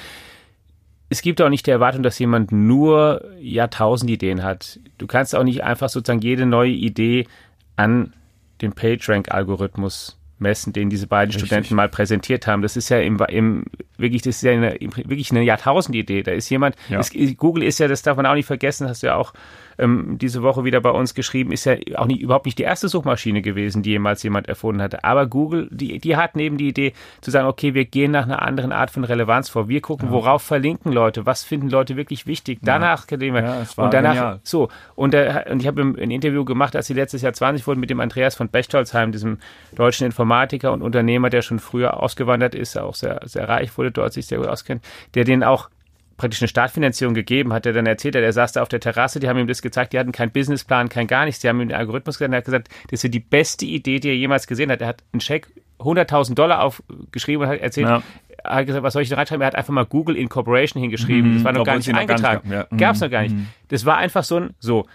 Es 1.10 1.22
gibt 1.22 1.42
auch 1.42 1.50
nicht 1.50 1.68
die 1.68 1.72
Erwartung, 1.72 2.02
dass 2.02 2.18
jemand 2.18 2.52
nur 2.52 3.24
Jahrtausend 3.40 4.10
Ideen 4.10 4.44
hat. 4.44 4.80
Du 4.98 5.06
kannst 5.06 5.36
auch 5.36 5.44
nicht 5.44 5.64
einfach 5.64 5.90
sozusagen 5.90 6.22
jede 6.22 6.46
neue 6.46 6.72
Idee 6.72 7.28
an 7.76 8.14
den 8.62 8.74
PageRank-Algorithmus 8.74 10.18
messen, 10.38 10.74
den 10.74 10.90
diese 10.90 11.08
beiden 11.08 11.32
Richtig. 11.32 11.48
Studenten 11.48 11.76
mal 11.76 11.90
präsentiert 11.90 12.48
haben. 12.48 12.62
Das 12.62 12.76
ist 12.76 12.90
ja 12.90 13.00
im, 13.00 13.18
im 13.30 13.66
wirklich, 13.98 14.22
das 14.22 14.38
ist 14.38 14.42
ja 14.44 14.52
eine, 14.52 14.78
wirklich 14.80 15.32
eine 15.32 15.44
Jahrtausendidee. 15.44 16.24
Da 16.24 16.32
ist 16.32 16.50
jemand, 16.50 16.76
ja. 16.90 17.00
es, 17.00 17.12
Google 17.38 17.64
ist 17.64 17.80
ja, 17.80 17.88
das 17.88 18.02
darf 18.02 18.18
man 18.18 18.26
auch 18.26 18.34
nicht 18.34 18.46
vergessen, 18.46 18.88
hast 18.88 19.04
du 19.04 19.08
ja 19.08 19.16
auch 19.16 19.34
ähm, 19.78 20.18
diese 20.20 20.42
Woche 20.42 20.64
wieder 20.64 20.82
bei 20.82 20.90
uns 20.90 21.14
geschrieben, 21.14 21.52
ist 21.52 21.66
ja 21.66 21.76
auch 21.96 22.06
nicht, 22.06 22.22
überhaupt 22.22 22.46
nicht 22.46 22.58
die 22.58 22.64
erste 22.64 22.88
Suchmaschine 22.88 23.42
gewesen, 23.42 23.84
die 23.84 23.92
jemals 23.92 24.24
jemand 24.24 24.48
erfunden 24.48 24.82
hatte. 24.82 25.04
Aber 25.04 25.28
Google, 25.28 25.68
die, 25.72 26.00
die 26.00 26.16
hat 26.16 26.36
neben 26.36 26.58
die 26.58 26.70
Idee 26.70 26.94
zu 27.22 27.32
sagen, 27.32 27.48
okay, 27.48 27.74
wir 27.74 27.86
gehen 27.86 28.12
nach 28.12 28.24
einer 28.24 28.42
anderen 28.42 28.72
Art 28.72 28.92
von 28.92 29.04
Relevanz 29.04 29.50
vor. 29.50 29.68
Wir 29.68 29.82
gucken, 29.82 30.08
ja. 30.08 30.14
worauf 30.14 30.42
verlinken 30.42 30.92
Leute, 30.92 31.26
was 31.26 31.44
finden 31.44 31.70
Leute 31.70 31.96
wirklich 31.96 32.28
wichtig. 32.28 32.60
Danach 32.62 33.06
ja. 33.10 33.20
wir. 33.20 33.66
Und 33.78 33.94
danach, 33.94 34.14
genial. 34.14 34.40
so. 34.44 34.70
Und, 34.96 35.14
der, 35.14 35.48
und 35.52 35.62
ich 35.62 35.68
habe 35.68 35.82
ein 35.82 36.12
Interview 36.12 36.46
gemacht, 36.46 36.76
als 36.76 36.88
sie 36.88 36.94
letztes 36.94 37.22
Jahr 37.22 37.34
20 37.34 37.68
wurden 37.68 37.80
mit 37.80 37.90
dem 37.90 38.00
Andreas 38.00 38.36
von 38.36 38.50
Bechtolzheim, 38.50 39.12
diesem 39.12 39.40
deutschen 39.76 40.06
Informatiker 40.06 40.72
und 40.74 40.82
Unternehmer, 40.82 41.30
der 41.30 41.42
schon 41.42 41.60
früher 41.60 42.02
ausgewandert 42.02 42.56
ist, 42.56 42.78
auch 42.78 42.96
sehr, 42.96 43.22
sehr 43.26 43.48
reich 43.50 43.78
wurde 43.78 43.92
dort, 43.92 44.14
sich 44.14 44.28
sehr 44.28 44.38
gut 44.38 44.48
auskennt, 44.48 44.84
der 45.14 45.24
den 45.24 45.44
auch 45.44 45.70
praktisch 46.18 46.42
eine 46.42 46.48
Startfinanzierung 46.48 47.14
gegeben, 47.14 47.52
hat 47.54 47.66
er 47.66 47.74
dann 47.74 47.86
erzählt, 47.86 48.16
er 48.16 48.34
saß 48.34 48.54
da 48.54 48.62
auf 48.62 48.70
der 48.70 48.80
Terrasse, 48.80 49.20
die 49.20 49.28
haben 49.28 49.38
ihm 49.38 49.48
das 49.48 49.62
gezeigt, 49.62 49.94
die 49.94 50.00
hatten 50.00 50.12
keinen 50.12 50.32
Businessplan, 50.32 50.90
kein 50.90 51.08
gar 51.08 51.26
nichts, 51.26 51.42
die 51.42 51.50
haben 51.50 51.60
ihm 51.60 51.70
den 51.70 51.78
Algorithmus 51.78 52.18
gesagt, 52.18 52.34
er 52.34 52.38
hat 52.38 52.46
gesagt, 52.46 52.70
das 52.90 53.04
ist 53.04 53.14
die 53.14 53.20
beste 53.20 53.66
Idee, 53.66 54.00
die 54.00 54.10
er 54.10 54.16
jemals 54.16 54.48
gesehen 54.48 54.72
hat. 54.72 54.82
Er 54.82 54.88
hat 54.88 55.04
einen 55.12 55.22
Scheck 55.22 55.48
100.000 55.80 56.36
Dollar 56.36 56.64
aufgeschrieben 56.64 57.44
und 57.44 57.50
hat 57.50 57.60
erzählt, 57.60 57.88
ja. 57.88 58.02
er 58.44 58.56
hat 58.56 58.66
gesagt, 58.66 58.84
was 58.84 58.94
soll 58.94 59.02
ich 59.02 59.10
da 59.10 59.18
reinschreiben? 59.18 59.42
Er 59.42 59.48
hat 59.48 59.56
einfach 59.56 59.74
mal 59.74 59.86
Google 59.86 60.16
Incorporation 60.16 60.82
hingeschrieben. 60.82 61.32
Mhm, 61.32 61.36
das 61.36 61.44
war 61.44 61.52
noch 61.52 61.66
gar 61.66 61.76
nicht 61.76 61.94
eingetragen. 61.94 62.48
Noch 62.50 62.56
ja. 62.56 62.68
Gab 62.78 62.96
es 62.96 63.02
noch 63.02 63.10
gar 63.10 63.24
nicht. 63.24 63.36
Mhm. 63.36 63.48
Das 63.68 63.86
war 63.86 63.98
einfach 63.98 64.24
so 64.24 64.38
ein, 64.38 64.56
so, 64.60 64.86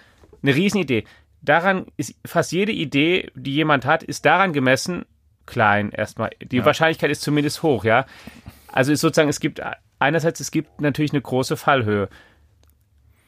eine 0.43 0.55
Riesenidee. 0.55 1.05
Daran 1.43 1.87
ist 1.97 2.15
fast 2.25 2.53
jede 2.53 2.73
Idee, 2.73 3.31
die 3.35 3.55
jemand 3.55 3.85
hat, 3.85 4.03
ist 4.03 4.25
daran 4.25 4.53
gemessen, 4.53 5.05
klein 5.47 5.91
erstmal. 5.91 6.31
Die 6.43 6.59
ja. 6.59 6.65
Wahrscheinlichkeit 6.65 7.11
ist 7.11 7.23
zumindest 7.23 7.63
hoch, 7.63 7.85
ja. 7.85 8.07
Also 8.73 8.93
ist 8.93 9.01
sozusagen, 9.01 9.29
es 9.29 9.41
gibt 9.41 9.61
einerseits, 9.99 10.41
es 10.41 10.51
gibt 10.51 10.81
natürlich 10.81 11.13
eine 11.13 11.23
große 11.23 11.57
Fallhöhe. 11.57 12.09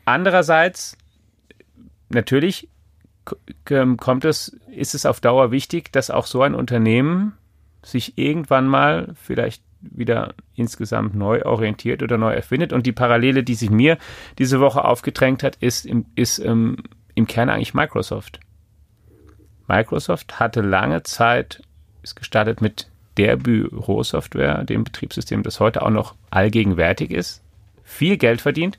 Andererseits, 0.04 0.96
natürlich 2.08 2.68
kommt 3.64 4.24
es, 4.24 4.48
ist 4.74 4.94
es 4.94 5.06
auf 5.06 5.20
Dauer 5.20 5.52
wichtig, 5.52 5.92
dass 5.92 6.10
auch 6.10 6.26
so 6.26 6.42
ein 6.42 6.54
Unternehmen 6.54 7.34
sich 7.82 8.18
irgendwann 8.18 8.66
mal 8.66 9.14
vielleicht 9.14 9.62
wieder 9.80 10.34
insgesamt 10.54 11.14
neu 11.14 11.42
orientiert 11.44 12.02
oder 12.02 12.18
neu 12.18 12.32
erfindet. 12.32 12.72
Und 12.72 12.86
die 12.86 12.92
Parallele, 12.92 13.42
die 13.42 13.54
sich 13.54 13.70
mir 13.70 13.98
diese 14.38 14.60
Woche 14.60 14.84
aufgedrängt 14.84 15.42
hat, 15.42 15.56
ist, 15.56 15.86
im, 15.86 16.06
ist 16.14 16.38
ähm, 16.38 16.76
im 17.14 17.26
Kern 17.26 17.50
eigentlich 17.50 17.74
Microsoft. 17.74 18.40
Microsoft 19.68 20.38
hatte 20.38 20.60
lange 20.60 21.02
Zeit, 21.02 21.62
ist 22.02 22.16
gestartet 22.16 22.60
mit 22.60 22.91
der 23.16 23.36
Bürosoftware, 23.36 24.64
dem 24.64 24.84
Betriebssystem, 24.84 25.42
das 25.42 25.60
heute 25.60 25.82
auch 25.82 25.90
noch 25.90 26.14
allgegenwärtig 26.30 27.10
ist, 27.10 27.42
viel 27.84 28.16
Geld 28.16 28.40
verdient. 28.40 28.78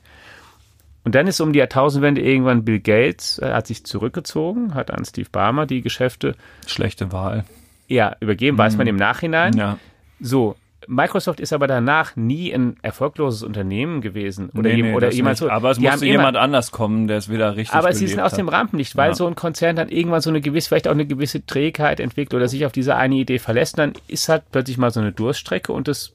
Und 1.04 1.14
dann 1.14 1.26
ist 1.26 1.40
um 1.40 1.52
die 1.52 1.58
Jahrtausendwende 1.58 2.22
irgendwann 2.22 2.64
Bill 2.64 2.80
Gates, 2.80 3.38
äh, 3.38 3.52
hat 3.52 3.66
sich 3.66 3.84
zurückgezogen, 3.84 4.74
hat 4.74 4.90
an 4.90 5.04
Steve 5.04 5.28
Barmer 5.30 5.66
die 5.66 5.82
Geschäfte. 5.82 6.34
Schlechte 6.66 7.12
Wahl. 7.12 7.44
Ja, 7.88 8.16
übergeben, 8.20 8.56
mhm. 8.56 8.60
weiß 8.60 8.76
man 8.76 8.86
im 8.86 8.96
Nachhinein. 8.96 9.54
Ja. 9.56 9.78
So, 10.20 10.56
Microsoft 10.86 11.40
ist 11.40 11.52
aber 11.52 11.66
danach 11.66 12.16
nie 12.16 12.52
ein 12.52 12.76
erfolgloses 12.82 13.42
Unternehmen 13.42 14.00
gewesen. 14.00 14.50
Oder, 14.50 14.70
nee, 14.70 14.82
nee, 14.82 14.94
oder 14.94 15.12
jemand 15.12 15.38
so. 15.38 15.48
Aber 15.48 15.70
es 15.70 15.78
die 15.78 15.84
musste 15.86 16.06
jemand 16.06 16.36
anders 16.36 16.70
kommen, 16.70 17.06
der 17.06 17.18
es 17.18 17.28
wieder 17.28 17.56
richtig 17.56 17.74
Aber 17.74 17.92
sie 17.92 18.06
sind 18.06 18.20
aus 18.20 18.34
dem 18.34 18.48
Rampenlicht, 18.48 18.96
weil 18.96 19.10
ja. 19.10 19.14
so 19.14 19.26
ein 19.26 19.34
Konzern 19.34 19.76
dann 19.76 19.88
irgendwann 19.88 20.20
so 20.20 20.30
eine 20.30 20.40
gewisse, 20.40 20.68
vielleicht 20.68 20.88
auch 20.88 20.92
eine 20.92 21.06
gewisse 21.06 21.44
Trägheit 21.44 22.00
entwickelt 22.00 22.34
oder 22.34 22.48
sich 22.48 22.66
auf 22.66 22.72
diese 22.72 22.96
eine 22.96 23.16
Idee 23.16 23.38
verlässt. 23.38 23.78
Dann 23.78 23.92
ist 24.08 24.28
halt 24.28 24.44
plötzlich 24.52 24.78
mal 24.78 24.90
so 24.90 25.00
eine 25.00 25.12
Durststrecke 25.12 25.72
und 25.72 25.88
das 25.88 26.14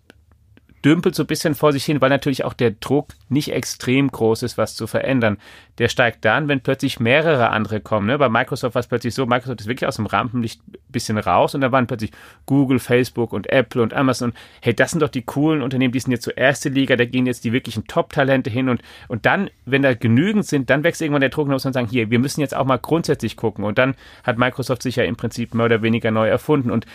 dümpelt 0.83 1.15
so 1.15 1.23
ein 1.23 1.27
bisschen 1.27 1.55
vor 1.55 1.71
sich 1.73 1.85
hin, 1.85 2.01
weil 2.01 2.09
natürlich 2.09 2.45
auch 2.45 2.53
der 2.53 2.71
Druck 2.71 3.09
nicht 3.27 3.51
extrem 3.51 4.09
groß 4.09 4.43
ist, 4.43 4.57
was 4.57 4.75
zu 4.75 4.87
verändern. 4.87 5.37
Der 5.77 5.87
steigt 5.87 6.25
dann, 6.25 6.47
wenn 6.47 6.61
plötzlich 6.61 6.99
mehrere 6.99 7.49
andere 7.49 7.79
kommen. 7.79 8.07
Ne? 8.07 8.17
Bei 8.17 8.29
Microsoft 8.29 8.75
war 8.75 8.79
es 8.79 8.87
plötzlich 8.87 9.13
so, 9.13 9.25
Microsoft 9.25 9.61
ist 9.61 9.67
wirklich 9.67 9.87
aus 9.87 9.97
dem 9.97 10.05
Rampenlicht 10.05 10.61
ein 10.67 10.79
bisschen 10.89 11.17
raus 11.17 11.55
und 11.55 11.61
da 11.61 11.71
waren 11.71 11.87
plötzlich 11.87 12.11
Google, 12.45 12.79
Facebook 12.79 13.33
und 13.33 13.49
Apple 13.49 13.81
und 13.81 13.93
Amazon. 13.93 14.33
Hey, 14.61 14.73
das 14.73 14.91
sind 14.91 15.01
doch 15.01 15.09
die 15.09 15.23
coolen 15.23 15.61
Unternehmen, 15.61 15.91
die 15.91 15.99
sind 15.99 16.11
jetzt 16.11 16.23
zur 16.23 16.37
erste 16.37 16.69
Liga, 16.69 16.95
da 16.95 17.05
gehen 17.05 17.25
jetzt 17.25 17.43
die 17.43 17.53
wirklichen 17.53 17.85
Top-Talente 17.85 18.49
hin 18.49 18.69
und, 18.69 18.81
und 19.07 19.25
dann, 19.25 19.49
wenn 19.65 19.81
da 19.81 19.93
genügend 19.93 20.45
sind, 20.45 20.69
dann 20.69 20.83
wächst 20.83 21.01
irgendwann 21.01 21.21
der 21.21 21.29
Druck 21.29 21.49
und 21.49 21.59
sagen, 21.59 21.87
hier, 21.87 22.09
wir 22.09 22.19
müssen 22.19 22.41
jetzt 22.41 22.55
auch 22.55 22.65
mal 22.65 22.77
grundsätzlich 22.77 23.35
gucken 23.35 23.63
und 23.63 23.77
dann 23.77 23.95
hat 24.23 24.37
Microsoft 24.37 24.83
sich 24.83 24.95
ja 24.95 25.03
im 25.03 25.15
Prinzip 25.15 25.53
mehr 25.53 25.65
oder 25.65 25.81
weniger 25.81 26.11
neu 26.11 26.27
erfunden 26.27 26.71
und 26.71 26.85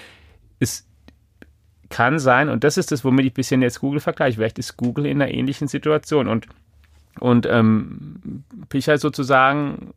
es 0.60 0.86
kann 1.90 2.18
sein, 2.18 2.48
und 2.48 2.64
das 2.64 2.76
ist 2.76 2.92
das, 2.92 3.04
womit 3.04 3.26
ich 3.26 3.32
ein 3.32 3.34
bisschen 3.34 3.62
jetzt 3.62 3.80
Google 3.80 4.00
vergleiche, 4.00 4.36
vielleicht 4.36 4.58
ist 4.58 4.76
Google 4.76 5.06
in 5.06 5.20
einer 5.20 5.32
ähnlichen 5.32 5.68
Situation 5.68 6.28
und, 6.28 6.46
und 7.20 7.46
ähm, 7.46 8.44
Pichal 8.68 8.98
sozusagen 8.98 9.92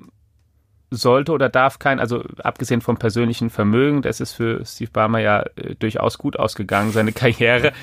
sollte 0.90 1.34
oder 1.34 1.50
darf 1.50 1.80
kein, 1.80 2.00
also 2.00 2.24
abgesehen 2.44 2.82
vom 2.82 2.98
persönlichen 2.98 3.50
Vermögen, 3.50 4.02
das 4.02 4.22
ist 4.22 4.34
für 4.34 4.66
Steve 4.66 4.92
Barmer 4.92 5.20
ja 5.20 5.42
äh, 5.56 5.76
durchaus 5.80 6.18
gut 6.18 6.38
ausgegangen, 6.38 6.92
seine 6.92 7.12
Karriere, 7.14 7.74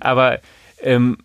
aber 0.00 0.38
ähm, 0.82 1.18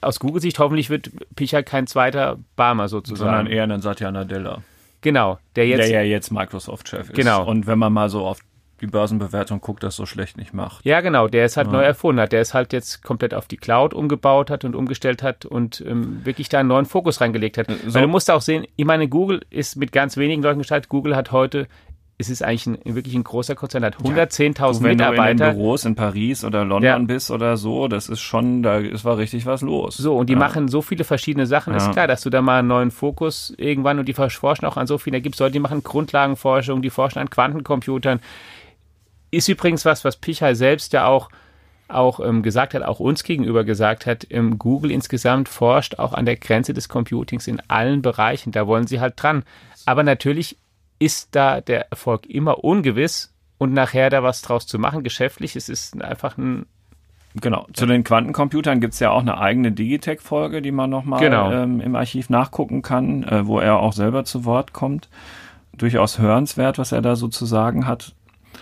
aus 0.00 0.20
Google-Sicht 0.20 0.58
hoffentlich 0.58 0.90
wird 0.90 1.10
Pichal 1.34 1.64
kein 1.64 1.86
zweiter 1.86 2.38
Barmer 2.56 2.88
sozusagen. 2.88 3.30
Sondern 3.30 3.46
eher 3.46 3.64
ein 3.64 3.80
Satya 3.80 4.10
Nadella. 4.10 4.62
Genau, 5.00 5.38
der 5.56 5.66
jetzt. 5.66 5.88
Der 5.88 5.88
ja 5.88 6.02
jetzt 6.02 6.30
Microsoft-Chef 6.30 7.10
ist. 7.10 7.14
Genau. 7.14 7.46
Und 7.46 7.66
wenn 7.66 7.78
man 7.78 7.92
mal 7.92 8.08
so 8.08 8.26
auf 8.26 8.40
die 8.80 8.86
Börsenbewertung 8.86 9.60
guckt, 9.60 9.82
das 9.82 9.96
so 9.96 10.06
schlecht 10.06 10.36
nicht 10.36 10.54
macht. 10.54 10.84
Ja, 10.84 11.00
genau, 11.00 11.28
der 11.28 11.44
ist 11.44 11.56
halt 11.56 11.68
ja. 11.68 11.72
neu 11.74 11.82
erfunden 11.82 12.20
hat. 12.20 12.32
Der 12.32 12.40
ist 12.40 12.54
halt 12.54 12.72
jetzt 12.72 13.02
komplett 13.02 13.34
auf 13.34 13.46
die 13.46 13.56
Cloud 13.56 13.94
umgebaut 13.94 14.50
hat 14.50 14.64
und 14.64 14.74
umgestellt 14.74 15.22
hat 15.22 15.44
und 15.44 15.82
ähm, 15.86 16.24
wirklich 16.24 16.48
da 16.48 16.60
einen 16.60 16.68
neuen 16.68 16.86
Fokus 16.86 17.20
reingelegt 17.20 17.58
hat. 17.58 17.68
So. 17.86 17.94
Weil 17.94 18.02
du 18.02 18.08
musst 18.08 18.30
auch 18.30 18.42
sehen, 18.42 18.66
ich 18.76 18.84
meine, 18.84 19.08
Google 19.08 19.42
ist 19.50 19.76
mit 19.76 19.92
ganz 19.92 20.16
wenigen 20.16 20.42
Leuten 20.42 20.58
gestartet. 20.58 20.88
Google 20.88 21.16
hat 21.16 21.32
heute 21.32 21.68
es 22.20 22.28
ist 22.28 22.42
eigentlich 22.42 22.66
ein, 22.66 22.94
wirklich 22.96 23.14
ein 23.14 23.22
großer 23.22 23.54
Konzern, 23.54 23.84
hat 23.84 23.96
110.000 23.98 24.82
ja, 24.82 24.88
Mitarbeiter. 24.88 25.28
Wenn 25.28 25.36
du 25.36 25.44
in 25.44 25.56
Büros 25.56 25.84
in 25.84 25.94
Paris 25.94 26.44
oder 26.44 26.64
London 26.64 26.82
ja. 26.82 26.98
bist 26.98 27.30
oder 27.30 27.56
so, 27.56 27.86
das 27.86 28.08
ist 28.08 28.20
schon, 28.20 28.64
da 28.64 28.78
ist 28.78 29.04
war 29.04 29.18
richtig 29.18 29.46
was 29.46 29.62
los. 29.62 29.96
So, 29.96 30.16
und 30.16 30.28
die 30.28 30.32
ja. 30.32 30.38
machen 30.38 30.66
so 30.66 30.82
viele 30.82 31.04
verschiedene 31.04 31.46
Sachen. 31.46 31.74
Ist 31.74 31.92
klar, 31.92 32.08
dass 32.08 32.22
du 32.22 32.30
da 32.30 32.42
mal 32.42 32.58
einen 32.58 32.68
neuen 32.68 32.90
Fokus 32.90 33.54
irgendwann 33.56 34.00
und 34.00 34.08
die 34.08 34.14
forschen 34.14 34.66
auch 34.66 34.76
an 34.76 34.88
so 34.88 34.98
vielen. 34.98 35.12
Da 35.12 35.20
gibt 35.20 35.36
es 35.36 35.38
Leute, 35.38 35.52
die 35.52 35.60
machen 35.60 35.84
Grundlagenforschung, 35.84 36.82
die 36.82 36.90
forschen 36.90 37.20
an 37.20 37.30
Quantencomputern. 37.30 38.18
Ist 39.30 39.48
übrigens 39.48 39.84
was, 39.84 40.04
was 40.04 40.16
Pichal 40.16 40.54
selbst 40.54 40.92
ja 40.92 41.06
auch 41.06 41.30
auch 41.88 42.20
ähm, 42.20 42.42
gesagt 42.42 42.74
hat, 42.74 42.82
auch 42.82 43.00
uns 43.00 43.24
gegenüber 43.24 43.64
gesagt 43.64 44.04
hat, 44.04 44.26
ähm, 44.28 44.58
Google 44.58 44.90
insgesamt 44.90 45.48
forscht 45.48 45.98
auch 45.98 46.12
an 46.12 46.26
der 46.26 46.36
Grenze 46.36 46.74
des 46.74 46.90
Computings 46.90 47.46
in 47.46 47.62
allen 47.68 48.02
Bereichen. 48.02 48.52
Da 48.52 48.66
wollen 48.66 48.86
sie 48.86 49.00
halt 49.00 49.14
dran. 49.16 49.42
Aber 49.86 50.02
natürlich 50.02 50.58
ist 50.98 51.34
da 51.34 51.62
der 51.62 51.90
Erfolg 51.90 52.26
immer 52.26 52.62
ungewiss 52.62 53.32
und 53.56 53.72
nachher 53.72 54.10
da 54.10 54.22
was 54.22 54.42
draus 54.42 54.66
zu 54.66 54.78
machen, 54.78 55.02
geschäftlich, 55.02 55.56
es 55.56 55.68
ist 55.68 56.00
einfach 56.02 56.36
ein 56.36 56.66
Genau, 57.34 57.66
zu 57.72 57.86
den 57.86 58.04
Quantencomputern 58.04 58.80
gibt 58.80 58.94
es 58.94 59.00
ja 59.00 59.10
auch 59.10 59.20
eine 59.20 59.38
eigene 59.38 59.70
Digitech-Folge, 59.70 60.62
die 60.62 60.72
man 60.72 60.90
nochmal 60.90 61.20
genau. 61.20 61.52
ähm, 61.52 61.80
im 61.80 61.94
Archiv 61.94 62.30
nachgucken 62.30 62.82
kann, 62.82 63.22
äh, 63.22 63.46
wo 63.46 63.60
er 63.60 63.78
auch 63.78 63.92
selber 63.92 64.24
zu 64.24 64.44
Wort 64.44 64.72
kommt. 64.72 65.08
Durchaus 65.76 66.18
hörenswert, 66.18 66.78
was 66.78 66.90
er 66.90 67.02
da 67.02 67.16
so 67.16 67.28
zu 67.28 67.44
sagen 67.44 67.86
hat. 67.86 68.14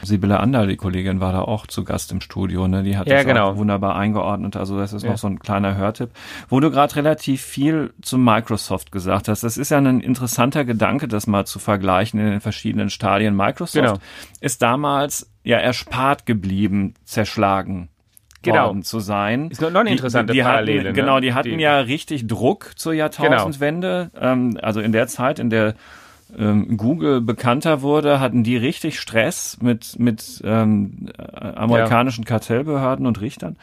Sibylle 0.03 0.41
Ander, 0.41 0.67
die 0.67 0.77
Kollegin, 0.77 1.21
war 1.21 1.33
da 1.33 1.41
auch 1.41 1.67
zu 1.67 1.85
Gast 1.85 2.13
im 2.13 2.21
Studio. 2.21 2.69
Ne? 2.69 2.83
Die 2.83 2.97
hat 2.97 3.07
ja, 3.07 3.17
das 3.17 3.27
genau. 3.27 3.51
auch 3.51 3.57
wunderbar 3.57 3.97
eingeordnet. 3.97 4.57
Also 4.57 4.79
das 4.79 4.93
ist 4.93 5.03
ja. 5.03 5.11
noch 5.11 5.19
so 5.19 5.27
ein 5.27 5.39
kleiner 5.39 5.77
Hörtipp. 5.77 6.11
Wo 6.49 6.61
du 6.61 6.71
gerade 6.71 6.97
relativ 6.97 7.43
viel 7.43 7.93
zu 8.03 8.19
Microsoft 8.19 8.93
gesagt 8.93 9.29
hast, 9.29 9.43
das 9.43 9.57
ist 9.57 9.71
ja 9.71 9.79
ein 9.79 10.01
interessanter 10.01 10.65
Gedanke, 10.65 11.09
das 11.09 11.27
mal 11.27 11.47
zu 11.47 11.59
vergleichen 11.59 12.21
in 12.21 12.27
den 12.27 12.41
verschiedenen 12.41 12.91
Stadien. 12.91 13.37
Microsoft 13.37 13.85
genau. 13.85 13.99
ist 14.41 14.63
damals 14.63 15.31
ja 15.45 15.59
erspart 15.59 16.27
geblieben, 16.27 16.95
zerschlagen 17.05 17.89
genau. 18.43 18.67
worden 18.67 18.83
zu 18.83 19.01
sein. 19.01 19.51
Ist 19.51 19.61
noch 19.61 19.75
eine 19.75 19.91
interessante 19.91 20.33
die, 20.33 20.39
die 20.39 20.43
Parallele. 20.43 20.79
Hatten, 20.81 20.89
ne? 20.89 20.95
Genau, 20.95 21.21
die 21.21 21.35
hatten 21.35 21.59
die, 21.59 21.63
ja 21.63 21.81
richtig 21.81 22.27
Druck 22.27 22.73
zur 22.77 22.95
Jahrtausendwende. 22.95 24.11
Genau. 24.13 24.27
Ähm, 24.27 24.59
also 24.63 24.81
in 24.81 24.93
der 24.93 25.07
Zeit, 25.07 25.39
in 25.39 25.51
der 25.51 25.75
ähm, 26.37 26.77
Google 26.77 27.21
bekannter 27.21 27.83
wurde, 27.83 28.21
hatten 28.21 28.43
die 28.43 28.57
richtig 28.57 29.01
Stress 29.01 29.59
mit, 29.61 29.99
mit 29.99 30.41
ähm, 30.45 31.09
amerikanischen 31.17 32.25
ja. 32.25 32.29
Kartellbehörden 32.29 33.07
und 33.07 33.21
Richtern. 33.21 33.57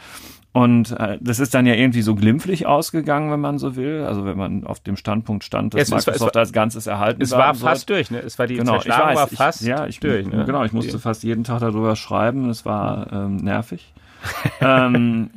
Und 0.54 0.92
äh, 1.00 1.18
das 1.20 1.40
ist 1.40 1.56
dann 1.56 1.66
ja 1.66 1.74
irgendwie 1.74 2.04
so 2.04 2.14
glimpflich 2.14 2.68
ausgegangen, 2.68 3.32
wenn 3.32 3.40
man 3.40 3.58
so 3.58 3.76
will. 3.76 4.04
Also 4.04 4.24
wenn 4.24 4.38
man 4.38 4.66
auf 4.66 4.80
dem 4.80 4.98
Standpunkt 4.98 5.44
stand, 5.44 5.74
dass 5.74 5.82
es, 5.82 5.90
Microsoft 5.90 6.16
es 6.16 6.22
war, 6.22 6.36
als 6.36 6.54
Ganzes 6.54 6.86
erhalten 6.86 7.24
Es 7.24 7.32
war 7.32 7.56
fast 7.56 7.90
durch, 7.90 8.12
ne? 8.12 8.20
Es 8.20 8.38
war 8.38 8.46
die 8.46 8.58
genau, 8.58 8.78
ich 8.78 8.88
weiß, 8.88 9.16
war 9.16 9.28
fast 9.28 9.62
ich, 9.62 9.68
ja, 9.68 9.88
ich, 9.88 10.00
durch. 10.00 10.28
Ne? 10.28 10.46
Genau, 10.46 10.64
ich 10.64 10.72
musste 10.72 11.00
fast 11.00 11.24
jeden 11.24 11.44
Tag 11.44 11.62
darüber 11.62 11.96
schreiben. 11.96 12.50
Es 12.52 12.66
war 12.66 13.08
ähm, 13.12 13.38
nervig. 13.38 13.94
ähm, 14.62 15.32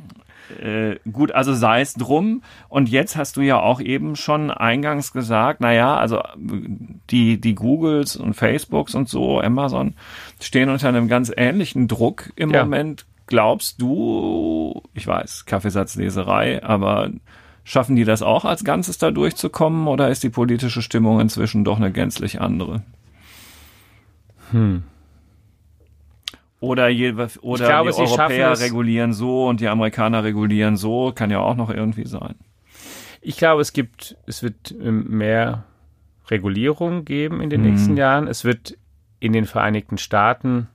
äh, 0.61 0.97
gut, 1.11 1.31
also 1.31 1.53
sei 1.53 1.81
es 1.81 1.93
drum. 1.93 2.41
Und 2.69 2.89
jetzt 2.89 3.15
hast 3.15 3.37
du 3.37 3.41
ja 3.41 3.59
auch 3.59 3.81
eben 3.81 4.15
schon 4.15 4.51
eingangs 4.51 5.11
gesagt, 5.13 5.61
naja, 5.61 5.95
also 5.97 6.21
die, 6.37 7.39
die 7.39 7.55
Googles 7.55 8.15
und 8.15 8.33
Facebooks 8.33 8.95
und 8.95 9.09
so, 9.09 9.41
Amazon, 9.41 9.95
stehen 10.41 10.69
unter 10.69 10.89
einem 10.89 11.07
ganz 11.07 11.31
ähnlichen 11.35 11.87
Druck 11.87 12.31
im 12.35 12.51
ja. 12.51 12.63
Moment. 12.63 13.05
Glaubst 13.27 13.81
du, 13.81 14.81
ich 14.93 15.05
weiß, 15.05 15.45
Kaffeesatzleserei, 15.45 16.63
aber 16.63 17.09
schaffen 17.65 17.97
die 17.97 18.05
das 18.05 18.21
auch 18.21 18.45
als 18.45 18.63
Ganzes 18.63 18.97
da 18.97 19.11
durchzukommen 19.11 19.87
oder 19.87 20.07
ist 20.07 20.23
die 20.23 20.29
politische 20.29 20.81
Stimmung 20.81 21.19
inzwischen 21.19 21.65
doch 21.65 21.75
eine 21.75 21.91
gänzlich 21.91 22.39
andere? 22.39 22.83
Hm. 24.51 24.83
Oder, 26.59 26.87
je, 26.87 27.13
oder 27.41 27.67
glaube, 27.67 27.91
die 27.91 28.01
Europäer 28.01 28.59
regulieren 28.59 29.13
so 29.13 29.47
und 29.47 29.61
die 29.61 29.67
Amerikaner 29.67 30.23
regulieren 30.23 30.75
so, 30.75 31.11
kann 31.13 31.29
ja 31.29 31.39
auch 31.39 31.55
noch 31.55 31.69
irgendwie 31.69 32.07
sein. 32.07 32.35
Ich 33.21 33.37
glaube, 33.37 33.61
es 33.61 33.73
gibt, 33.73 34.17
es 34.25 34.41
wird 34.41 34.71
ähm, 34.71 35.05
mehr 35.09 35.65
Regulierung 36.29 37.05
geben 37.05 37.41
in 37.41 37.49
den 37.49 37.63
hm. 37.63 37.71
nächsten 37.71 37.97
Jahren. 37.97 38.27
Es 38.27 38.43
wird 38.43 38.77
in 39.19 39.33
den 39.33 39.45
Vereinigten 39.45 39.97
Staaten 39.97 40.67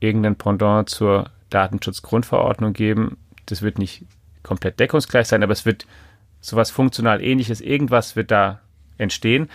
irgendein 0.00 0.36
Pendant 0.36 0.88
zur 0.88 1.30
Datenschutzgrundverordnung 1.50 2.72
geben. 2.72 3.18
Das 3.46 3.62
wird 3.62 3.78
nicht 3.78 4.04
komplett 4.42 4.80
deckungsgleich 4.80 5.26
sein, 5.26 5.42
aber 5.42 5.52
es 5.52 5.66
wird 5.66 5.86
sowas 6.40 6.70
funktional 6.70 7.22
ähnliches, 7.22 7.60
irgendwas 7.60 8.16
wird 8.16 8.30
da 8.30 8.60
entstehen. 8.96 9.50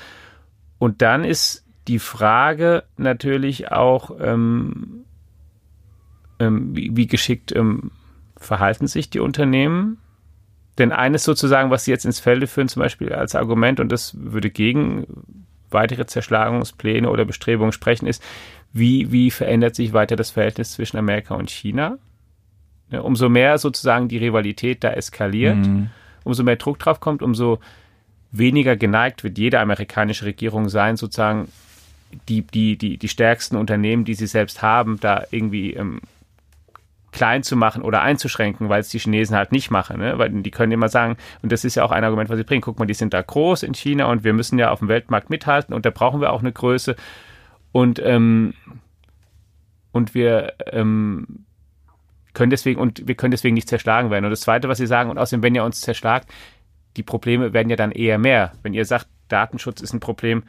Und 0.80 1.02
dann 1.02 1.24
ist 1.24 1.66
die 1.88 2.00
Frage 2.00 2.84
natürlich 2.98 3.72
auch, 3.72 4.12
ähm, 4.20 5.06
ähm, 6.40 6.76
wie, 6.76 6.96
wie, 6.96 7.08
geschickt 7.08 7.54
ähm, 7.56 7.92
verhalten 8.38 8.88
sich 8.88 9.10
die 9.10 9.20
Unternehmen? 9.20 9.98
Denn 10.78 10.92
eines 10.92 11.24
sozusagen, 11.24 11.70
was 11.70 11.86
sie 11.86 11.92
jetzt 11.92 12.06
ins 12.06 12.20
Felde 12.20 12.48
führen, 12.48 12.68
zum 12.68 12.82
Beispiel 12.82 13.14
als 13.14 13.36
Argument, 13.36 13.80
und 13.80 13.92
das 13.92 14.16
würde 14.18 14.50
gegen 14.50 15.06
weitere 15.70 16.06
Zerschlagungspläne 16.06 17.10
oder 17.10 17.26
Bestrebungen 17.26 17.72
sprechen, 17.72 18.08
ist, 18.08 18.24
wie, 18.72 19.12
wie 19.12 19.30
verändert 19.30 19.76
sich 19.76 19.94
weiter 19.94 20.16
das 20.16 20.32
Verhältnis 20.32 20.72
zwischen 20.72 20.98
Amerika 20.98 21.36
und 21.36 21.52
China? 21.52 21.98
Ja, 22.90 23.02
umso 23.02 23.30
mehr 23.30 23.58
sozusagen 23.58 24.08
die 24.08 24.18
Rivalität 24.18 24.84
da 24.84 24.92
eskaliert, 24.92 25.58
mhm. 25.58 25.90
umso 26.24 26.44
mehr 26.44 26.56
Druck 26.56 26.80
drauf 26.80 27.00
kommt, 27.00 27.22
umso 27.22 27.60
weniger 28.32 28.76
geneigt 28.76 29.24
wird 29.24 29.38
jede 29.38 29.60
amerikanische 29.60 30.26
Regierung 30.26 30.70
sein, 30.70 30.98
sozusagen 30.98 31.48
die, 32.30 32.42
die, 32.42 32.78
die, 32.78 32.98
die 32.98 33.08
stärksten 33.08 33.56
Unternehmen, 33.56 34.06
die 34.06 34.16
sie 34.16 34.28
selbst 34.28 34.62
haben, 34.62 35.00
da 35.00 35.24
irgendwie 35.32 35.74
ähm, 35.74 36.02
klein 37.14 37.44
zu 37.44 37.56
machen 37.56 37.84
oder 37.84 38.02
einzuschränken, 38.02 38.68
weil 38.68 38.82
es 38.82 38.90
die 38.90 39.00
Chinesen 39.00 39.36
halt 39.36 39.52
nicht 39.52 39.72
machen. 39.72 40.00
Ne? 40.00 40.18
Weil 40.18 40.30
die 40.30 40.52
können 40.52 40.72
immer 40.72 40.90
sagen, 40.90 41.16
und 41.42 41.52
das 41.52 41.64
ist 41.64 41.76
ja 41.76 41.84
auch 41.84 41.92
ein 41.92 42.04
Argument, 42.04 42.30
was 42.30 42.38
sie 42.38 42.44
bringen, 42.44 42.62
guck 42.62 42.80
mal, 42.80 42.86
die 42.86 42.94
sind 42.94 43.14
da 43.14 43.22
groß 43.22 43.64
in 43.64 43.74
China 43.74 44.06
und 44.06 44.24
wir 44.24 44.34
müssen 44.34 44.60
ja 44.60 44.72
auf 44.72 44.80
dem 44.80 44.90
Weltmarkt 44.90 45.30
mithalten 45.30 45.74
und 45.74 45.86
da 45.86 45.92
brauchen 45.92 46.20
wir 46.20 46.34
auch 46.34 46.42
eine 46.42 46.52
Größe. 46.52 46.96
Und, 47.72 48.02
ähm, 48.04 48.54
und 49.92 50.14
wir 50.16 50.54
ähm, 50.72 51.46
können 52.34 52.50
deswegen, 52.50 52.82
und 52.82 53.08
wir 53.08 53.16
können 53.16 53.32
deswegen 53.32 53.54
nicht 53.54 53.70
zerschlagen 53.70 54.10
werden. 54.10 54.26
Und 54.26 54.32
das 54.32 54.42
Zweite, 54.42 54.68
was 54.68 54.80
sie 54.80 54.88
sagen, 54.88 55.10
und 55.10 55.18
außerdem, 55.18 55.44
wenn 55.44 55.56
ihr 55.56 55.64
uns 55.64 55.82
zerschlagt, 55.82 56.30
die 56.98 57.04
Probleme 57.04 57.54
werden 57.54 57.70
ja 57.70 57.76
dann 57.76 57.92
eher 57.92 58.18
mehr. 58.18 58.54
Wenn 58.64 58.74
ihr 58.74 58.86
sagt, 58.86 59.08
Datenschutz 59.28 59.82
ist 59.82 59.94
ein 59.94 60.00
Problem, 60.00 60.44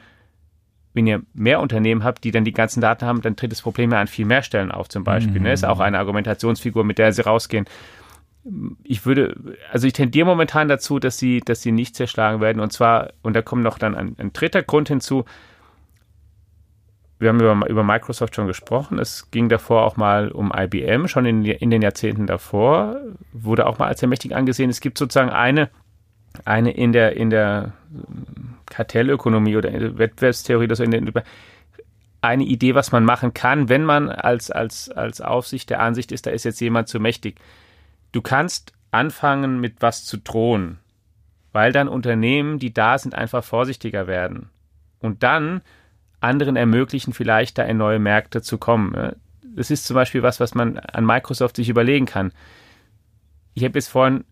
wenn 0.95 1.09
ihr 1.09 1.23
mehr 1.35 1.61
Unternehmen 1.61 2.05
habt, 2.05 2.25
die 2.25 2.31
dann 2.31 2.45
die 2.45 2.53
ganzen 2.53 2.81
Daten 2.81 3.05
haben, 3.05 3.21
dann 3.21 3.37
tritt 3.37 3.51
das 3.51 3.61
Problem 3.61 3.91
ja 3.91 4.01
an 4.01 4.07
viel 4.07 4.25
mehr 4.25 4.43
Stellen 4.43 4.71
auf, 4.71 4.89
zum 4.89 5.03
Beispiel. 5.03 5.41
Mhm. 5.41 5.43
Ne? 5.43 5.53
Ist 5.53 5.67
auch 5.67 5.81
eine 5.81 5.99
Argumentationsfigur, 5.99 6.85
mit 6.85 6.99
der 6.99 7.13
sie 7.13 7.23
rausgehen. 7.23 7.67
Ich 8.85 9.05
würde, 9.05 9.35
also 9.73 9.87
ich 9.87 9.93
tendiere 9.93 10.27
momentan 10.27 10.69
dazu, 10.69 11.01
dass 11.01 11.19
sie, 11.19 11.41
dass 11.41 11.63
sie 11.63 11.73
nicht 11.73 11.97
zerschlagen 11.97 12.41
werden. 12.41 12.61
Und 12.61 12.73
zwar, 12.73 13.13
und 13.23 13.35
da 13.35 13.43
kommt 13.43 13.65
noch 13.65 13.79
dann 13.79 13.97
ein, 13.97 14.15
ein 14.19 14.33
dritter 14.33 14.63
Grund 14.63 14.89
hinzu. 14.89 15.25
Wir 17.19 17.31
haben 17.31 17.41
über, 17.41 17.69
über 17.69 17.83
Microsoft 17.83 18.37
schon 18.37 18.47
gesprochen. 18.47 18.99
Es 18.99 19.31
ging 19.33 19.49
davor 19.49 19.85
auch 19.85 19.97
mal 19.97 20.31
um 20.31 20.53
IBM, 20.55 21.09
schon 21.09 21.27
in, 21.27 21.45
in 21.45 21.71
den 21.71 21.83
Jahrzehnten 21.83 22.29
davor, 22.29 23.01
wurde 23.33 23.67
auch 23.67 23.79
mal 23.79 23.89
als 23.89 24.01
sehr 24.01 24.09
mächtig 24.09 24.37
angesehen. 24.37 24.71
Es 24.71 24.81
gibt 24.81 24.99
sozusagen 24.99 25.31
eine, 25.31 25.71
eine 26.45 26.71
in 26.71 26.93
der, 26.93 27.17
in 27.17 27.31
der 27.31 27.73
Kartellökonomie 28.75 29.57
oder 29.57 29.73
Wettbewerbstheorie 29.99 30.67
den, 30.67 31.13
eine 32.21 32.45
Idee, 32.45 32.75
was 32.75 32.91
man 32.91 33.05
machen 33.05 33.35
kann, 33.35 33.69
wenn 33.69 33.85
man 33.85 34.09
als, 34.09 34.51
als, 34.51 34.91
als 34.91 35.21
Aufsicht 35.21 35.71
der 35.71 35.81
Ansicht 35.81 36.11
ist, 36.11 36.27
da 36.27 36.31
ist 36.31 36.45
jetzt 36.45 36.61
jemand 36.61 36.89
zu 36.89 36.99
mächtig. 36.99 37.37
Du 38.11 38.21
kannst 38.21 38.73
anfangen, 38.91 39.61
mit 39.61 39.77
was 39.81 40.05
zu 40.05 40.17
drohen, 40.17 40.79
weil 41.53 41.73
dann 41.73 41.87
Unternehmen, 41.87 42.59
die 42.59 42.75
da 42.75 42.99
sind, 42.99 43.15
einfach 43.15 43.45
vorsichtiger 43.45 44.09
werden. 44.09 44.51
Und 44.99 45.23
dann 45.23 45.61
anderen 46.21 46.57
ermöglichen, 46.57 47.13
vielleicht 47.13 47.59
da 47.59 47.63
in 47.63 47.77
neue 47.77 48.01
Märkte 48.01 48.43
zu 48.43 48.59
kommen. 48.59 49.13
Das 49.55 49.71
ist 49.71 49.85
zum 49.85 49.95
Beispiel 49.95 50.23
was, 50.23 50.41
was 50.41 50.55
man 50.55 50.79
an 50.79 51.07
Microsoft 51.07 51.57
sich 51.57 51.69
überlegen 51.69 52.07
kann. 52.07 52.33
Ich 53.53 53.63
habe 53.63 53.79
jetzt 53.79 53.89
vorhin 53.89 54.25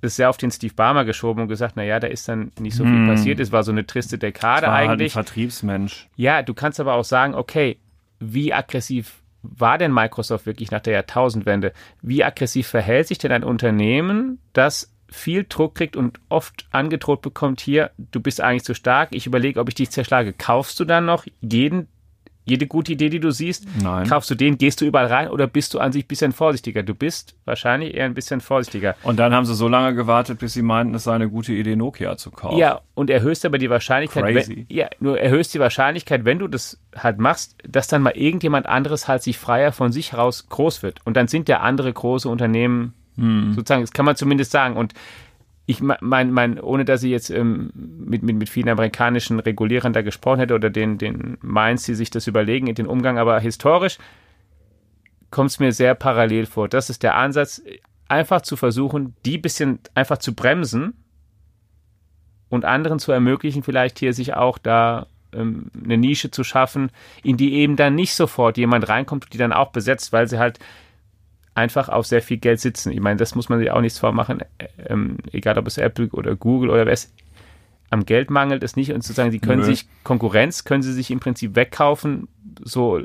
ist 0.00 0.16
sehr 0.16 0.30
auf 0.30 0.36
den 0.36 0.50
Steve 0.50 0.74
Barmer 0.74 1.04
geschoben 1.04 1.42
und 1.42 1.48
gesagt, 1.48 1.76
naja, 1.76 1.98
da 1.98 2.06
ist 2.06 2.28
dann 2.28 2.52
nicht 2.58 2.76
so 2.76 2.84
viel 2.84 2.92
hm. 2.92 3.06
passiert. 3.08 3.40
Es 3.40 3.52
war 3.52 3.64
so 3.64 3.72
eine 3.72 3.86
triste 3.86 4.18
Dekade 4.18 4.66
war 4.66 4.74
eigentlich. 4.74 5.14
Halt 5.14 5.26
ein 5.26 5.26
Vertriebsmensch. 5.26 6.08
Ja, 6.16 6.42
du 6.42 6.54
kannst 6.54 6.78
aber 6.78 6.94
auch 6.94 7.04
sagen, 7.04 7.34
okay, 7.34 7.78
wie 8.20 8.52
aggressiv 8.52 9.22
war 9.42 9.78
denn 9.78 9.92
Microsoft 9.92 10.46
wirklich 10.46 10.70
nach 10.70 10.80
der 10.80 10.94
Jahrtausendwende? 10.94 11.72
Wie 12.02 12.24
aggressiv 12.24 12.68
verhält 12.68 13.08
sich 13.08 13.18
denn 13.18 13.32
ein 13.32 13.44
Unternehmen, 13.44 14.38
das 14.52 14.92
viel 15.10 15.46
Druck 15.48 15.74
kriegt 15.74 15.96
und 15.96 16.20
oft 16.28 16.66
angedroht 16.70 17.22
bekommt, 17.22 17.60
hier, 17.60 17.90
du 17.96 18.20
bist 18.20 18.40
eigentlich 18.40 18.64
zu 18.64 18.74
stark, 18.74 19.08
ich 19.12 19.26
überlege, 19.26 19.58
ob 19.58 19.68
ich 19.68 19.74
dich 19.74 19.90
zerschlage. 19.90 20.32
Kaufst 20.32 20.78
du 20.80 20.84
dann 20.84 21.06
noch 21.06 21.24
jeden 21.40 21.88
jede 22.48 22.66
gute 22.66 22.92
Idee, 22.92 23.08
die 23.08 23.20
du 23.20 23.30
siehst, 23.30 23.66
Nein. 23.82 24.08
kaufst 24.08 24.30
du 24.30 24.34
den, 24.34 24.58
gehst 24.58 24.80
du 24.80 24.84
überall 24.84 25.06
rein 25.06 25.28
oder 25.28 25.46
bist 25.46 25.74
du 25.74 25.78
an 25.78 25.92
sich 25.92 26.04
ein 26.04 26.08
bisschen 26.08 26.32
vorsichtiger? 26.32 26.82
Du 26.82 26.94
bist 26.94 27.34
wahrscheinlich 27.44 27.94
eher 27.94 28.04
ein 28.04 28.14
bisschen 28.14 28.40
vorsichtiger. 28.40 28.96
Und 29.02 29.18
dann 29.18 29.34
haben 29.34 29.44
sie 29.44 29.54
so 29.54 29.68
lange 29.68 29.94
gewartet, 29.94 30.38
bis 30.38 30.54
sie 30.54 30.62
meinten, 30.62 30.94
es 30.94 31.04
sei 31.04 31.14
eine 31.14 31.28
gute 31.28 31.52
Idee, 31.52 31.76
Nokia 31.76 32.16
zu 32.16 32.30
kaufen. 32.30 32.58
Ja, 32.58 32.80
und 32.94 33.10
erhöhst 33.10 33.44
aber 33.44 33.58
die 33.58 33.70
Wahrscheinlichkeit, 33.70 34.24
Crazy. 34.24 34.66
Wenn, 34.68 34.76
ja, 34.76 34.88
nur 35.00 35.18
erhöhst 35.18 35.54
die 35.54 35.60
Wahrscheinlichkeit, 35.60 36.24
wenn 36.24 36.38
du 36.38 36.48
das 36.48 36.78
halt 36.96 37.18
machst, 37.18 37.56
dass 37.66 37.88
dann 37.88 38.02
mal 38.02 38.16
irgendjemand 38.16 38.66
anderes 38.66 39.08
halt 39.08 39.22
sich 39.22 39.38
freier 39.38 39.72
von 39.72 39.92
sich 39.92 40.14
raus 40.14 40.48
groß 40.48 40.82
wird. 40.82 41.00
Und 41.04 41.16
dann 41.16 41.28
sind 41.28 41.48
ja 41.48 41.60
andere 41.60 41.92
große 41.92 42.28
Unternehmen 42.28 42.94
hm. 43.16 43.54
sozusagen, 43.54 43.82
das 43.82 43.92
kann 43.92 44.04
man 44.04 44.16
zumindest 44.16 44.52
sagen. 44.52 44.76
Und 44.76 44.94
ich 45.70 45.82
meine, 45.82 46.32
mein, 46.32 46.58
ohne 46.58 46.86
dass 46.86 47.02
ich 47.02 47.10
jetzt 47.10 47.28
ähm, 47.28 47.70
mit, 47.74 48.22
mit, 48.22 48.36
mit 48.36 48.48
vielen 48.48 48.70
amerikanischen 48.70 49.38
Regulierern 49.38 49.92
da 49.92 50.00
gesprochen 50.00 50.40
hätte 50.40 50.54
oder 50.54 50.70
den, 50.70 50.96
den 50.96 51.36
Mainz, 51.42 51.84
die 51.84 51.94
sich 51.94 52.08
das 52.08 52.26
überlegen 52.26 52.68
in 52.68 52.74
den 52.74 52.86
Umgang, 52.86 53.18
aber 53.18 53.38
historisch 53.38 53.98
kommt 55.30 55.50
es 55.50 55.60
mir 55.60 55.72
sehr 55.72 55.94
parallel 55.94 56.46
vor. 56.46 56.70
Das 56.70 56.88
ist 56.88 57.02
der 57.02 57.16
Ansatz, 57.16 57.62
einfach 58.08 58.40
zu 58.40 58.56
versuchen, 58.56 59.14
die 59.26 59.36
bisschen 59.36 59.80
einfach 59.92 60.16
zu 60.16 60.34
bremsen 60.34 60.94
und 62.48 62.64
anderen 62.64 62.98
zu 62.98 63.12
ermöglichen, 63.12 63.62
vielleicht 63.62 63.98
hier 63.98 64.14
sich 64.14 64.32
auch 64.32 64.56
da 64.56 65.06
ähm, 65.34 65.70
eine 65.84 65.98
Nische 65.98 66.30
zu 66.30 66.44
schaffen, 66.44 66.90
in 67.22 67.36
die 67.36 67.52
eben 67.52 67.76
dann 67.76 67.94
nicht 67.94 68.14
sofort 68.14 68.56
jemand 68.56 68.88
reinkommt, 68.88 69.34
die 69.34 69.38
dann 69.38 69.52
auch 69.52 69.70
besetzt, 69.72 70.14
weil 70.14 70.28
sie 70.28 70.38
halt 70.38 70.60
einfach 71.58 71.88
auf 71.88 72.06
sehr 72.06 72.22
viel 72.22 72.38
Geld 72.38 72.60
sitzen. 72.60 72.92
Ich 72.92 73.00
meine, 73.00 73.16
das 73.16 73.34
muss 73.34 73.48
man 73.48 73.58
sich 73.58 73.70
auch 73.70 73.80
nichts 73.80 73.98
vormachen, 73.98 74.40
ähm, 74.86 75.18
egal 75.32 75.58
ob 75.58 75.66
es 75.66 75.76
Apple 75.78 76.08
oder 76.12 76.36
Google 76.36 76.70
oder 76.70 76.86
wer 76.86 76.92
es 76.92 77.12
am 77.90 78.04
Geld 78.04 78.30
mangelt 78.30 78.62
es 78.62 78.76
nicht 78.76 78.92
und 78.92 79.02
sozusagen, 79.02 79.30
sie 79.30 79.38
können 79.38 79.60
Nö. 79.60 79.66
sich 79.66 79.88
Konkurrenz, 80.04 80.64
können 80.64 80.82
sie 80.82 80.92
sich 80.92 81.10
im 81.10 81.20
Prinzip 81.20 81.56
wegkaufen, 81.56 82.28
so 82.62 83.00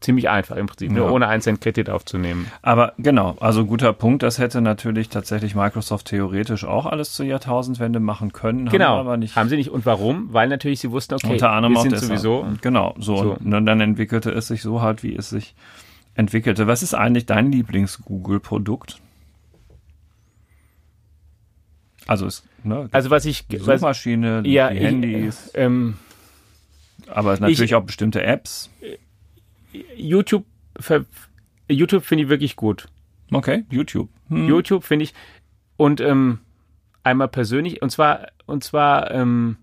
ziemlich 0.00 0.28
einfach 0.28 0.56
im 0.56 0.66
Prinzip, 0.66 0.90
ja. 0.90 0.98
nur 0.98 1.12
ohne 1.12 1.28
einen 1.28 1.40
Cent 1.40 1.60
Kredit 1.60 1.88
aufzunehmen. 1.88 2.50
Aber 2.60 2.92
genau, 2.98 3.36
also 3.40 3.64
guter 3.64 3.92
Punkt, 3.92 4.22
das 4.22 4.38
hätte 4.38 4.60
natürlich 4.60 5.08
tatsächlich 5.08 5.54
Microsoft 5.54 6.06
theoretisch 6.08 6.64
auch 6.64 6.86
alles 6.86 7.14
zur 7.14 7.24
Jahrtausendwende 7.24 8.00
machen 8.00 8.32
können. 8.32 8.68
Genau, 8.68 8.86
haben, 8.86 9.00
aber 9.00 9.16
nicht. 9.16 9.34
haben 9.34 9.48
sie 9.48 9.56
nicht. 9.56 9.70
Und 9.70 9.86
warum? 9.86 10.32
Weil 10.32 10.48
natürlich 10.48 10.80
sie 10.80 10.90
wussten, 10.90 11.14
okay, 11.14 11.32
Unter 11.32 11.52
anderem 11.52 11.74
wir 11.74 11.80
sind 11.80 11.98
sowieso. 11.98 12.46
Genau, 12.60 12.94
so. 12.98 13.16
so. 13.16 13.36
Und 13.42 13.64
dann 13.64 13.80
entwickelte 13.80 14.30
es 14.30 14.48
sich 14.48 14.60
so 14.62 14.82
halt, 14.82 15.02
wie 15.02 15.16
es 15.16 15.30
sich 15.30 15.54
entwickelte. 16.14 16.66
Was 16.66 16.82
ist 16.82 16.94
eigentlich 16.94 17.26
dein 17.26 17.50
Lieblings-Google-Produkt? 17.52 19.00
Also, 22.06 22.26
ist, 22.26 22.44
ne, 22.62 22.88
also 22.92 23.10
was 23.10 23.24
ich 23.24 23.46
die 23.46 23.58
Suchmaschine, 23.58 24.42
was, 24.44 24.50
ja, 24.50 24.70
die 24.70 24.78
Handys, 24.78 25.48
ich, 25.48 25.58
ähm, 25.58 25.96
aber 27.08 27.38
natürlich 27.38 27.60
ich, 27.60 27.74
auch 27.74 27.84
bestimmte 27.84 28.22
Apps. 28.22 28.70
YouTube, 29.96 30.44
YouTube 31.68 32.04
finde 32.04 32.24
ich 32.24 32.30
wirklich 32.30 32.56
gut. 32.56 32.88
Okay, 33.30 33.64
YouTube. 33.70 34.10
Hm. 34.28 34.48
YouTube 34.48 34.84
finde 34.84 35.04
ich 35.04 35.14
und 35.76 36.00
ähm, 36.00 36.40
einmal 37.02 37.28
persönlich 37.28 37.82
und 37.82 37.90
zwar 37.90 38.28
und 38.46 38.64
zwar 38.64 39.10
ähm, 39.10 39.56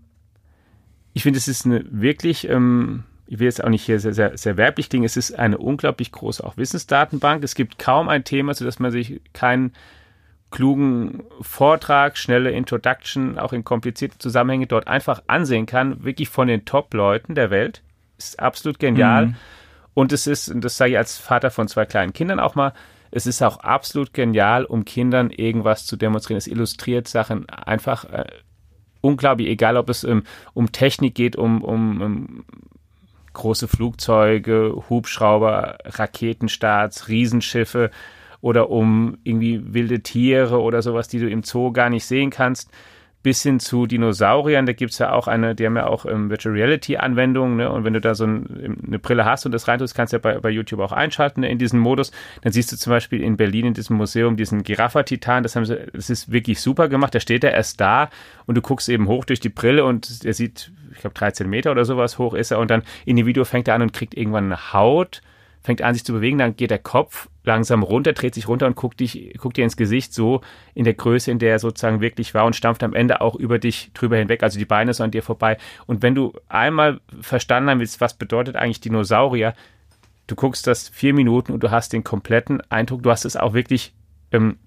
ich 1.14 1.24
finde 1.24 1.38
es 1.38 1.48
ist 1.48 1.66
eine 1.66 1.86
wirklich 1.90 2.48
ähm, 2.50 3.04
ich 3.32 3.40
will 3.40 3.46
jetzt 3.46 3.64
auch 3.64 3.70
nicht 3.70 3.86
hier 3.86 3.98
sehr, 3.98 4.14
sehr, 4.14 4.38
sehr 4.38 4.58
werblich 4.58 4.90
klingen, 4.90 5.06
es 5.06 5.16
ist 5.16 5.40
eine 5.40 5.58
unglaublich 5.58 6.12
große 6.12 6.44
auch 6.44 6.58
Wissensdatenbank. 6.58 7.46
Es 7.46 7.56
gibt 7.56 7.80
kaum 7.80 8.10
ein 8.10 8.26
Thema, 8.26 8.54
sodass 8.54 8.80
man 8.80 8.92
sich 8.92 9.22
keinen 9.32 9.72
klugen 10.50 11.24
Vortrag, 11.40 12.18
schnelle 12.18 12.52
Introduction, 12.52 13.40
auch 13.40 13.54
in 13.54 13.64
komplizierte 13.64 14.18
Zusammenhänge 14.18 14.68
dort 14.68 14.90
einfach 14.90 15.24
ansehen 15.28 15.66
kann, 15.66 16.04
wirklich 16.04 16.28
von 16.28 16.50
den 16.50 16.66
Top-Leuten 16.66 17.34
der 17.34 17.52
Welt. 17.52 17.82
Ist 18.18 18.38
absolut 18.42 18.80
genial. 18.80 19.28
Mhm. 19.28 19.36
Und 19.94 20.12
es 20.12 20.28
ist, 20.28 20.50
und 20.50 20.66
das 20.66 20.76
sage 20.76 20.92
ich 20.92 20.98
als 20.98 21.18
Vater 21.18 21.52
von 21.52 21.70
zwei 21.70 21.86
kleinen 21.86 22.12
Kindern 22.12 22.42
auch 22.42 22.56
mal, 22.56 22.74
es 23.12 23.28
ist 23.28 23.42
auch 23.42 23.62
absolut 23.62 24.14
genial, 24.14 24.66
um 24.66 24.84
Kindern 24.84 25.30
irgendwas 25.30 25.86
zu 25.86 25.96
demonstrieren. 25.96 26.38
Es 26.38 26.48
illustriert 26.48 27.08
Sachen 27.08 27.50
einfach 27.50 28.04
äh, 28.12 28.26
unglaublich, 29.00 29.48
egal 29.48 29.78
ob 29.78 29.90
es 29.90 30.04
ähm, 30.04 30.24
um 30.54 30.74
Technik 30.74 31.16
geht, 31.16 31.38
um, 31.38 31.64
um, 31.64 32.02
um 32.02 32.46
große 33.34 33.68
Flugzeuge, 33.68 34.84
Hubschrauber, 34.90 35.78
Raketenstarts, 35.86 37.08
Riesenschiffe 37.08 37.92
oder 38.42 38.70
um 38.70 39.18
irgendwie 39.24 39.74
wilde 39.74 40.02
Tiere 40.02 40.62
oder 40.62 40.82
sowas, 40.82 41.08
die 41.08 41.20
du 41.20 41.30
im 41.30 41.44
Zoo 41.44 41.72
gar 41.72 41.90
nicht 41.90 42.06
sehen 42.06 42.30
kannst. 42.30 42.70
Bis 43.24 43.44
hin 43.44 43.60
zu 43.60 43.86
Dinosauriern. 43.86 44.66
Da 44.66 44.74
gibt's 44.74 44.98
ja 44.98 45.12
auch 45.14 45.28
eine, 45.28 45.56
die 45.56 45.66
haben 45.66 45.76
ja 45.76 45.88
auch 45.88 46.06
ähm, 46.06 46.30
Virtual 46.30 46.54
Reality 46.56 46.98
Anwendungen. 46.98 47.58
Ne? 47.58 47.72
Und 47.72 47.84
wenn 47.84 47.94
du 47.94 48.02
da 48.02 48.16
so 48.16 48.26
ein, 48.26 48.80
eine 48.86 49.00
Brille 49.00 49.26
hast 49.26 49.46
und 49.46 49.52
das 49.52 49.68
reintust, 49.68 49.96
kannst 49.96 50.14
du 50.14 50.18
ja 50.18 50.22
bei, 50.22 50.40
bei 50.40 50.50
YouTube 50.50 50.80
auch 50.80 50.92
einschalten 50.92 51.42
ne, 51.42 51.50
in 51.50 51.58
diesen 51.58 51.80
Modus. 51.80 52.12
Dann 52.42 52.52
siehst 52.52 52.72
du 52.72 52.78
zum 52.78 52.92
Beispiel 52.92 53.22
in 53.22 53.38
Berlin 53.38 53.68
in 53.68 53.74
diesem 53.74 53.98
Museum 53.98 54.38
diesen 54.38 54.64
Giraffa-Titan. 54.64 55.44
Das 55.44 55.56
haben 55.56 55.66
sie, 55.66 55.78
das 55.94 56.10
ist 56.10 56.32
wirklich 56.32 56.62
super 56.62 56.90
gemacht. 56.90 57.14
Der 57.14 57.20
steht 57.20 57.44
da 57.44 57.50
erst 57.50 57.80
da 57.80 58.10
und 58.46 58.56
du 58.56 58.62
guckst 58.62 58.90
eben 58.90 59.08
hoch 59.08 59.26
durch 59.26 59.40
die 59.40 59.50
Brille 59.50 59.86
und 59.86 60.22
er 60.24 60.34
sieht, 60.34 60.72
ich 60.94 61.00
glaube, 61.00 61.14
13 61.14 61.50
Meter 61.50 61.72
oder 61.72 61.86
sowas 61.86 62.18
hoch 62.18 62.34
ist 62.34 62.52
er. 62.52 62.60
Und 62.60 62.72
dann 62.72 62.84
in 63.06 63.16
dem 63.16 63.26
Video 63.26 63.46
fängt 63.46 63.68
er 63.68 63.76
an 63.76 63.82
und 63.82 63.94
kriegt 63.94 64.16
irgendwann 64.16 64.46
eine 64.46 64.74
Haut 64.74 65.22
fängt 65.64 65.82
an, 65.82 65.94
sich 65.94 66.04
zu 66.04 66.14
bewegen, 66.14 66.38
dann 66.38 66.56
geht 66.56 66.72
der 66.72 66.80
Kopf 66.80 67.30
langsam 67.44 67.84
runter, 67.84 68.14
dreht 68.14 68.34
sich 68.34 68.48
runter 68.48 68.68
und 68.68 68.76
guckt, 68.76 69.00
dich, 69.00 69.34
guckt 69.38 69.58
dir 69.58 69.64
ins 69.64 69.78
Gesicht 69.78 70.14
so 70.14 70.42
in 70.74 70.84
der 70.84 70.94
Größe, 70.94 71.32
in 71.32 71.40
der 71.40 71.52
er 71.52 71.60
sozusagen 71.60 72.02
wirklich 72.02 72.34
war 72.34 72.46
und 72.46 72.56
stampft 72.56 72.84
am 72.84 72.94
Ende 72.94 73.22
auch 73.22 73.36
über 73.36 73.60
dich 73.60 73.92
drüber 73.94 74.18
hinweg, 74.18 74.44
also 74.44 74.58
die 74.60 74.66
Beine 74.66 74.94
so 74.94 75.04
an 75.04 75.12
dir 75.12 75.24
vorbei. 75.24 75.58
Und 75.86 76.02
wenn 76.02 76.16
du 76.16 76.34
einmal 76.50 77.00
verstanden 77.22 77.70
haben 77.70 77.80
willst, 77.80 78.02
was 78.02 78.16
bedeutet 78.16 78.56
eigentlich 78.56 78.82
Dinosaurier, 78.82 79.54
du 80.28 80.36
guckst 80.36 80.66
das 80.66 80.90
vier 80.90 81.14
Minuten 81.14 81.52
und 81.52 81.62
du 81.62 81.72
hast 81.72 81.94
den 81.94 82.04
kompletten 82.04 82.62
Eindruck, 82.70 83.04
du 83.04 83.12
hast 83.12 83.26
es 83.26 83.36
auch 83.36 83.54
wirklich, 83.54 83.94
ähm, 84.32 84.58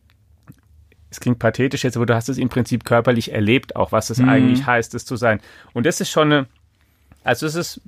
es 1.11 1.21
klingt 1.21 1.39
pathetisch 1.39 1.85
jetzt, 1.85 1.97
aber 1.97 2.07
du 2.07 2.15
hast 2.15 2.29
es 2.29 2.39
im 2.39 2.49
Prinzip 2.49 2.85
körperlich 2.85 3.33
erlebt, 3.33 3.77
auch 3.77 3.93
was 3.93 4.11
es 4.11 4.19
mhm. 4.19 4.29
eigentlich 4.29 4.67
heißt, 4.67 4.95
es 4.95 5.05
zu 5.05 5.17
sein. 5.17 5.41
Und 5.73 5.87
das 5.87 6.01
ist 6.01 6.11
schon 6.11 6.33
eine, 6.33 6.47
also 7.23 7.47
es 7.47 7.55
ist, 7.55 7.81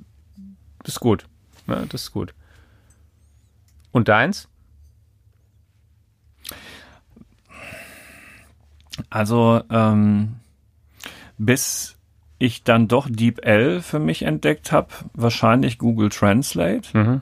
das 0.83 0.95
ist 0.95 0.99
gut. 0.99 1.25
Ja, 1.67 1.83
das 1.89 2.03
ist 2.03 2.11
gut. 2.13 2.33
Und 3.97 4.09
deins? 4.09 4.47
Also, 9.09 9.63
ähm, 9.71 10.35
bis 11.39 11.97
ich 12.37 12.63
dann 12.63 12.87
doch 12.87 13.07
DeepL 13.09 13.81
für 13.81 13.97
mich 13.97 14.21
entdeckt 14.21 14.71
habe, 14.71 14.89
wahrscheinlich 15.15 15.79
Google 15.79 16.09
Translate. 16.09 16.95
Mhm. 16.95 17.21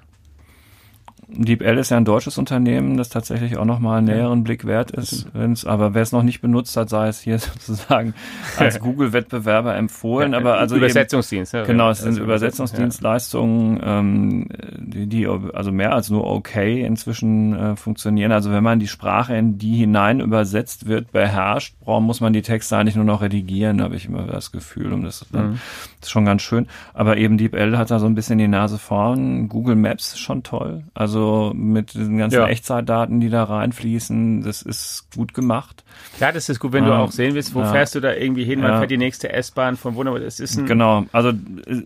DeepL 1.28 1.78
ist 1.80 1.90
ja 1.90 1.98
ein 1.98 2.06
deutsches 2.06 2.38
Unternehmen, 2.38 2.98
das 2.98 3.10
tatsächlich 3.10 3.58
auch 3.58 3.66
nochmal 3.66 3.98
einen 3.98 4.08
näheren 4.08 4.44
Blick 4.44 4.66
wert 4.66 4.92
ist. 4.92 5.28
Wenn's, 5.34 5.66
aber 5.66 5.94
wer 5.94 6.04
es 6.04 6.12
noch 6.12 6.22
nicht 6.22 6.42
benutzt 6.42 6.78
hat, 6.78 6.90
sei 6.90 7.08
es 7.08 7.20
hier 7.20 7.40
sozusagen 7.40 8.14
als 8.58 8.80
Google-Wettbewerber 8.86 9.76
empfohlen. 9.76 10.34
Ja, 10.34 10.38
aber 10.38 10.58
also 10.58 10.76
Übersetzungsdienst. 10.76 11.54
Eben, 11.54 11.66
genau, 11.66 11.90
es 11.90 12.00
sind 12.00 12.10
also 12.10 12.24
Übersetzungsdienstleistungen, 12.24 13.80
ähm, 13.84 14.48
die, 14.78 15.08
die 15.08 15.28
also 15.28 15.72
mehr 15.72 15.94
als 15.94 16.10
nur 16.10 16.26
okay 16.28 16.82
inzwischen 16.82 17.56
äh, 17.56 17.76
funktionieren. 17.76 18.32
Also 18.32 18.52
wenn 18.52 18.64
man 18.64 18.80
die 18.80 18.88
Sprache 18.88 19.36
in 19.36 19.58
die 19.58 19.78
hinein 19.78 20.20
übersetzt 20.20 20.88
wird, 20.88 21.12
beherrscht, 21.12 21.80
braucht, 21.80 22.04
muss 22.04 22.22
man 22.22 22.34
die 22.34 22.44
Texte 22.44 22.78
eigentlich 22.78 22.96
nur 22.96 23.06
noch 23.06 23.22
redigieren, 23.22 23.82
habe 23.82 23.96
ich 23.96 24.06
immer 24.06 24.24
das 24.24 24.52
Gefühl. 24.52 24.94
Und 24.94 25.04
das, 25.04 25.26
dann, 25.32 25.48
mhm. 25.48 25.60
das 26.00 26.08
ist 26.08 26.12
schon 26.12 26.26
ganz 26.26 26.44
schön. 26.44 26.68
Aber 26.94 27.18
eben 27.18 27.38
DeepL 27.38 27.78
hat 27.78 27.90
da 27.90 27.98
so 27.98 28.06
ein 28.06 28.16
bisschen 28.16 28.38
die 28.38 28.48
Nase 28.48 28.78
vorn. 28.78 29.50
Google 29.50 29.76
Maps 29.76 30.14
ist 30.14 30.20
schon 30.20 30.44
toll. 30.44 30.84
Also 30.94 31.25
also 31.26 31.54
mit 31.54 31.94
diesen 31.94 32.18
ganzen 32.18 32.40
ja. 32.40 32.48
Echtzeitdaten, 32.48 33.20
die 33.20 33.30
da 33.30 33.44
reinfließen, 33.44 34.44
das 34.44 34.62
ist 34.62 35.08
gut 35.16 35.34
gemacht. 35.34 35.84
Ja, 36.20 36.32
das 36.32 36.50
ist 36.50 36.60
gut, 36.60 36.74
wenn 36.74 36.84
ähm, 36.84 36.90
du 36.90 36.96
auch 36.96 37.12
sehen 37.12 37.36
willst, 37.36 37.54
wo 37.56 37.62
ja. 37.62 37.72
fährst 37.72 37.96
du 37.96 38.00
da 38.00 38.14
irgendwie 38.14 38.44
hin, 38.44 38.62
wann 38.62 38.72
ja. 38.72 38.78
fährt 38.80 38.92
die 38.92 38.98
nächste 38.98 39.32
S-Bahn, 39.32 39.76
von 39.76 39.96
wo, 39.96 40.04
das 40.04 40.40
ist 40.40 40.58
ein 40.58 40.66
Genau, 40.66 41.06
also 41.12 41.32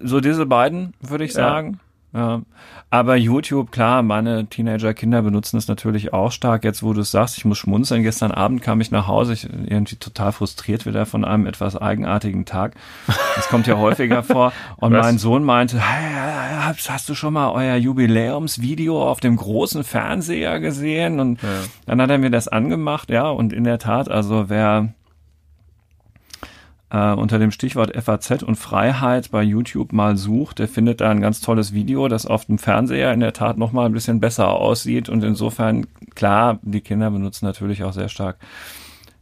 so 0.02 0.20
diese 0.20 0.46
beiden, 0.46 0.94
würde 1.02 1.24
ich 1.24 1.34
sagen. 1.34 1.80
Ja. 2.14 2.42
Aber 2.90 3.16
YouTube, 3.16 3.72
klar, 3.72 4.02
meine 4.02 4.48
Teenager-Kinder 4.48 5.22
benutzen 5.22 5.58
es 5.58 5.68
natürlich 5.68 6.12
auch 6.12 6.32
stark. 6.32 6.64
Jetzt, 6.64 6.82
wo 6.82 6.94
du 6.94 7.02
es 7.02 7.12
sagst, 7.12 7.38
ich 7.38 7.46
muss 7.46 7.60
schmunzeln. 7.60 8.02
Gestern 8.02 8.32
Abend 8.32 8.64
kam 8.64 8.82
ich 8.82 8.90
nach 8.90 9.08
Hause, 9.08 9.34
ich 9.34 9.44
irgendwie 9.46 9.98
total 9.98 10.32
frustriert 10.32 10.88
wieder 10.88 11.06
von 11.06 11.24
einem 11.24 11.46
etwas 11.46 11.76
eigenartigen 11.76 12.46
Tag. 12.46 12.76
Das 13.36 13.48
kommt 13.48 13.68
ja 13.68 13.78
häufiger 13.78 14.24
vor. 14.24 14.54
Und 14.78 14.94
Was? 14.94 15.06
mein 15.06 15.18
Sohn 15.20 15.44
meinte, 15.44 15.80
hey, 15.80 16.74
hast 16.88 17.10
du 17.10 17.14
schon 17.14 17.34
mal 17.34 17.52
euer 17.52 17.76
Jubiläumsvideo 17.76 19.08
auf 19.08 19.20
dem 19.20 19.36
großen 19.36 19.84
Fernseher 19.84 20.60
gesehen? 20.60 21.20
Und 21.20 21.44
ja. 21.44 21.50
dann 21.86 22.02
hat 22.02 22.10
er 22.10 22.18
mir 22.18 22.32
das 22.32 22.48
angemacht, 22.48 23.12
ja. 23.12 23.30
Und 23.30 23.54
in 23.54 23.66
der 23.66 23.78
Tat, 23.78 24.10
also 24.10 24.50
wer 24.50 24.94
äh, 26.92 27.14
unter 27.14 27.40
dem 27.40 27.52
Stichwort 27.52 27.96
FAZ 27.96 28.44
und 28.44 28.56
Freiheit 28.56 29.32
bei 29.32 29.44
YouTube 29.44 29.94
mal 29.94 30.18
sucht, 30.18 30.60
der 30.60 30.68
findet 30.68 31.02
da 31.02 31.10
ein 31.10 31.22
ganz 31.22 31.42
tolles 31.42 31.74
Video, 31.74 32.08
das 32.08 32.26
auf 32.26 32.46
dem 32.46 32.58
Fernseher 32.58 33.14
in 33.14 33.20
der 33.20 33.34
Tat 33.34 33.58
noch 33.58 33.72
mal 33.72 33.86
ein 33.86 33.94
bisschen 33.94 34.20
besser 34.20 34.50
aussieht 34.50 35.10
und 35.10 35.24
insofern 35.24 35.88
klar, 36.16 36.60
die 36.62 36.82
Kinder 36.82 37.12
benutzen 37.12 37.46
natürlich 37.46 37.84
auch 37.84 37.94
sehr 37.94 38.10
stark 38.10 38.38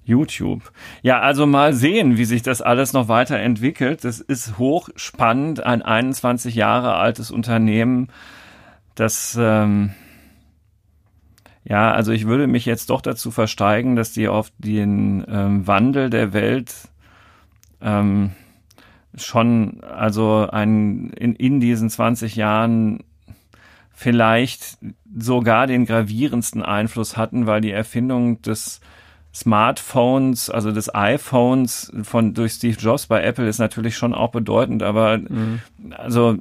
YouTube. 0.06 0.72
Ja, 1.02 1.20
also 1.20 1.46
mal 1.46 1.74
sehen, 1.74 2.18
wie 2.18 2.26
sich 2.26 2.42
das 2.42 2.62
alles 2.62 2.94
noch 2.94 3.10
weiterentwickelt. 3.10 4.06
Das 4.06 4.22
ist 4.22 4.58
hochspannend, 4.58 5.66
ein 5.66 5.82
21 5.82 6.56
Jahre 6.56 6.94
altes 6.94 7.30
Unternehmen, 7.30 8.08
das 8.96 9.38
ähm, 9.40 9.92
ja, 11.70 11.92
also 11.92 12.14
ich 12.14 12.26
würde 12.26 12.48
mich 12.48 12.66
jetzt 12.66 12.90
doch 12.90 13.02
dazu 13.02 13.30
versteigen, 13.30 13.98
dass 13.98 14.14
die 14.14 14.30
auf 14.30 14.52
den 14.58 15.26
ähm, 15.28 15.68
Wandel 15.68 16.10
der 16.10 16.32
Welt 16.32 16.74
ähm, 17.82 18.32
schon 19.16 19.82
also 19.84 20.48
ein, 20.52 21.10
in, 21.12 21.36
in 21.36 21.60
diesen 21.60 21.90
20 21.90 22.36
Jahren 22.36 23.04
vielleicht 23.92 24.78
sogar 25.18 25.66
den 25.66 25.86
gravierendsten 25.86 26.62
Einfluss 26.62 27.18
hatten, 27.18 27.48
weil 27.48 27.62
die 27.62 27.72
Erfindung 27.72 28.42
des 28.44 28.80
Smartphones, 29.34 30.50
also 30.50 30.72
des 30.72 30.94
iPhones 30.96 31.92
von 32.02 32.34
durch 32.34 32.54
Steve 32.54 32.78
Jobs 32.80 33.06
bei 33.06 33.22
Apple 33.22 33.48
ist 33.48 33.60
natürlich 33.60 33.96
schon 33.96 34.16
auch 34.16 34.32
bedeutend, 34.32 34.82
aber 34.82 35.20
mhm. 35.20 35.62
also 35.96 36.36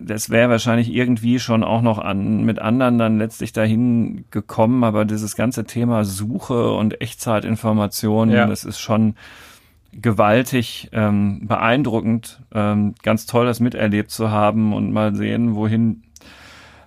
das 0.00 0.30
wäre 0.30 0.48
wahrscheinlich 0.48 0.90
irgendwie 0.90 1.38
schon 1.38 1.62
auch 1.62 1.82
noch 1.82 1.98
an 1.98 2.44
mit 2.44 2.60
anderen 2.60 2.96
dann 2.96 3.18
letztlich 3.18 3.52
dahin 3.52 4.24
gekommen, 4.30 4.84
aber 4.84 5.04
dieses 5.04 5.36
ganze 5.36 5.64
Thema 5.64 6.04
Suche 6.04 6.72
und 6.72 7.00
Echtzeitinformationen, 7.00 8.34
ja. 8.34 8.46
das 8.46 8.64
ist 8.64 8.78
schon 8.78 9.16
gewaltig 10.00 10.88
ähm, 10.92 11.46
beeindruckend, 11.46 12.40
ähm, 12.52 12.94
ganz 13.02 13.26
toll, 13.26 13.46
das 13.46 13.60
miterlebt 13.60 14.10
zu 14.10 14.30
haben 14.30 14.72
und 14.72 14.92
mal 14.92 15.14
sehen, 15.14 15.54
wohin 15.54 16.02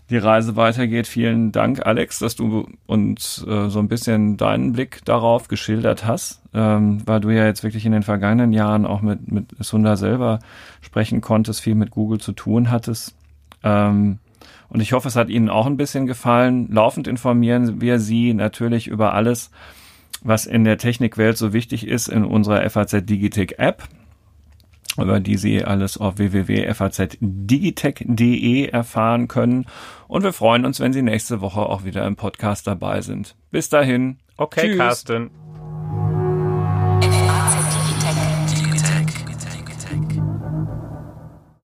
die 0.09 0.17
Reise 0.17 0.55
weitergeht. 0.55 1.07
Vielen 1.07 1.51
Dank, 1.51 1.85
Alex, 1.85 2.19
dass 2.19 2.35
du 2.35 2.67
uns 2.85 3.45
äh, 3.47 3.69
so 3.69 3.79
ein 3.79 3.87
bisschen 3.87 4.37
deinen 4.37 4.73
Blick 4.73 5.03
darauf 5.05 5.47
geschildert 5.47 6.05
hast, 6.05 6.41
ähm, 6.53 7.01
weil 7.05 7.19
du 7.19 7.29
ja 7.29 7.45
jetzt 7.45 7.63
wirklich 7.63 7.85
in 7.85 7.91
den 7.91 8.03
vergangenen 8.03 8.53
Jahren 8.53 8.85
auch 8.85 9.01
mit, 9.01 9.31
mit 9.31 9.45
Sunda 9.59 9.97
selber 9.97 10.39
sprechen 10.81 11.21
konntest, 11.21 11.61
viel 11.61 11.75
mit 11.75 11.91
Google 11.91 12.19
zu 12.19 12.31
tun 12.31 12.71
hattest. 12.71 13.15
Ähm, 13.63 14.19
und 14.69 14.81
ich 14.81 14.93
hoffe, 14.93 15.07
es 15.07 15.15
hat 15.15 15.29
Ihnen 15.29 15.49
auch 15.49 15.65
ein 15.65 15.77
bisschen 15.77 16.07
gefallen. 16.07 16.67
Laufend 16.71 17.07
informieren 17.07 17.81
wir 17.81 17.99
Sie 17.99 18.33
natürlich 18.33 18.87
über 18.87 19.13
alles, 19.13 19.51
was 20.23 20.45
in 20.45 20.63
der 20.63 20.77
Technikwelt 20.77 21.37
so 21.37 21.51
wichtig 21.53 21.87
ist 21.87 22.07
in 22.07 22.23
unserer 22.23 22.69
FAZ 22.69 23.05
Digitech 23.05 23.55
App, 23.57 23.83
über 24.97 25.19
die 25.19 25.37
Sie 25.37 25.63
alles 25.63 25.97
auf 25.97 26.17
www.fazdigitech.de 26.17 28.67
erfahren 28.67 29.27
können. 29.27 29.65
Und 30.07 30.23
wir 30.23 30.33
freuen 30.33 30.65
uns, 30.65 30.79
wenn 30.79 30.93
Sie 30.93 31.01
nächste 31.01 31.41
Woche 31.41 31.61
auch 31.61 31.83
wieder 31.83 32.05
im 32.05 32.15
Podcast 32.15 32.67
dabei 32.67 33.01
sind. 33.01 33.35
Bis 33.51 33.69
dahin. 33.69 34.19
Okay, 34.37 34.69
Tschüss. 34.69 34.77
Carsten. 34.77 35.31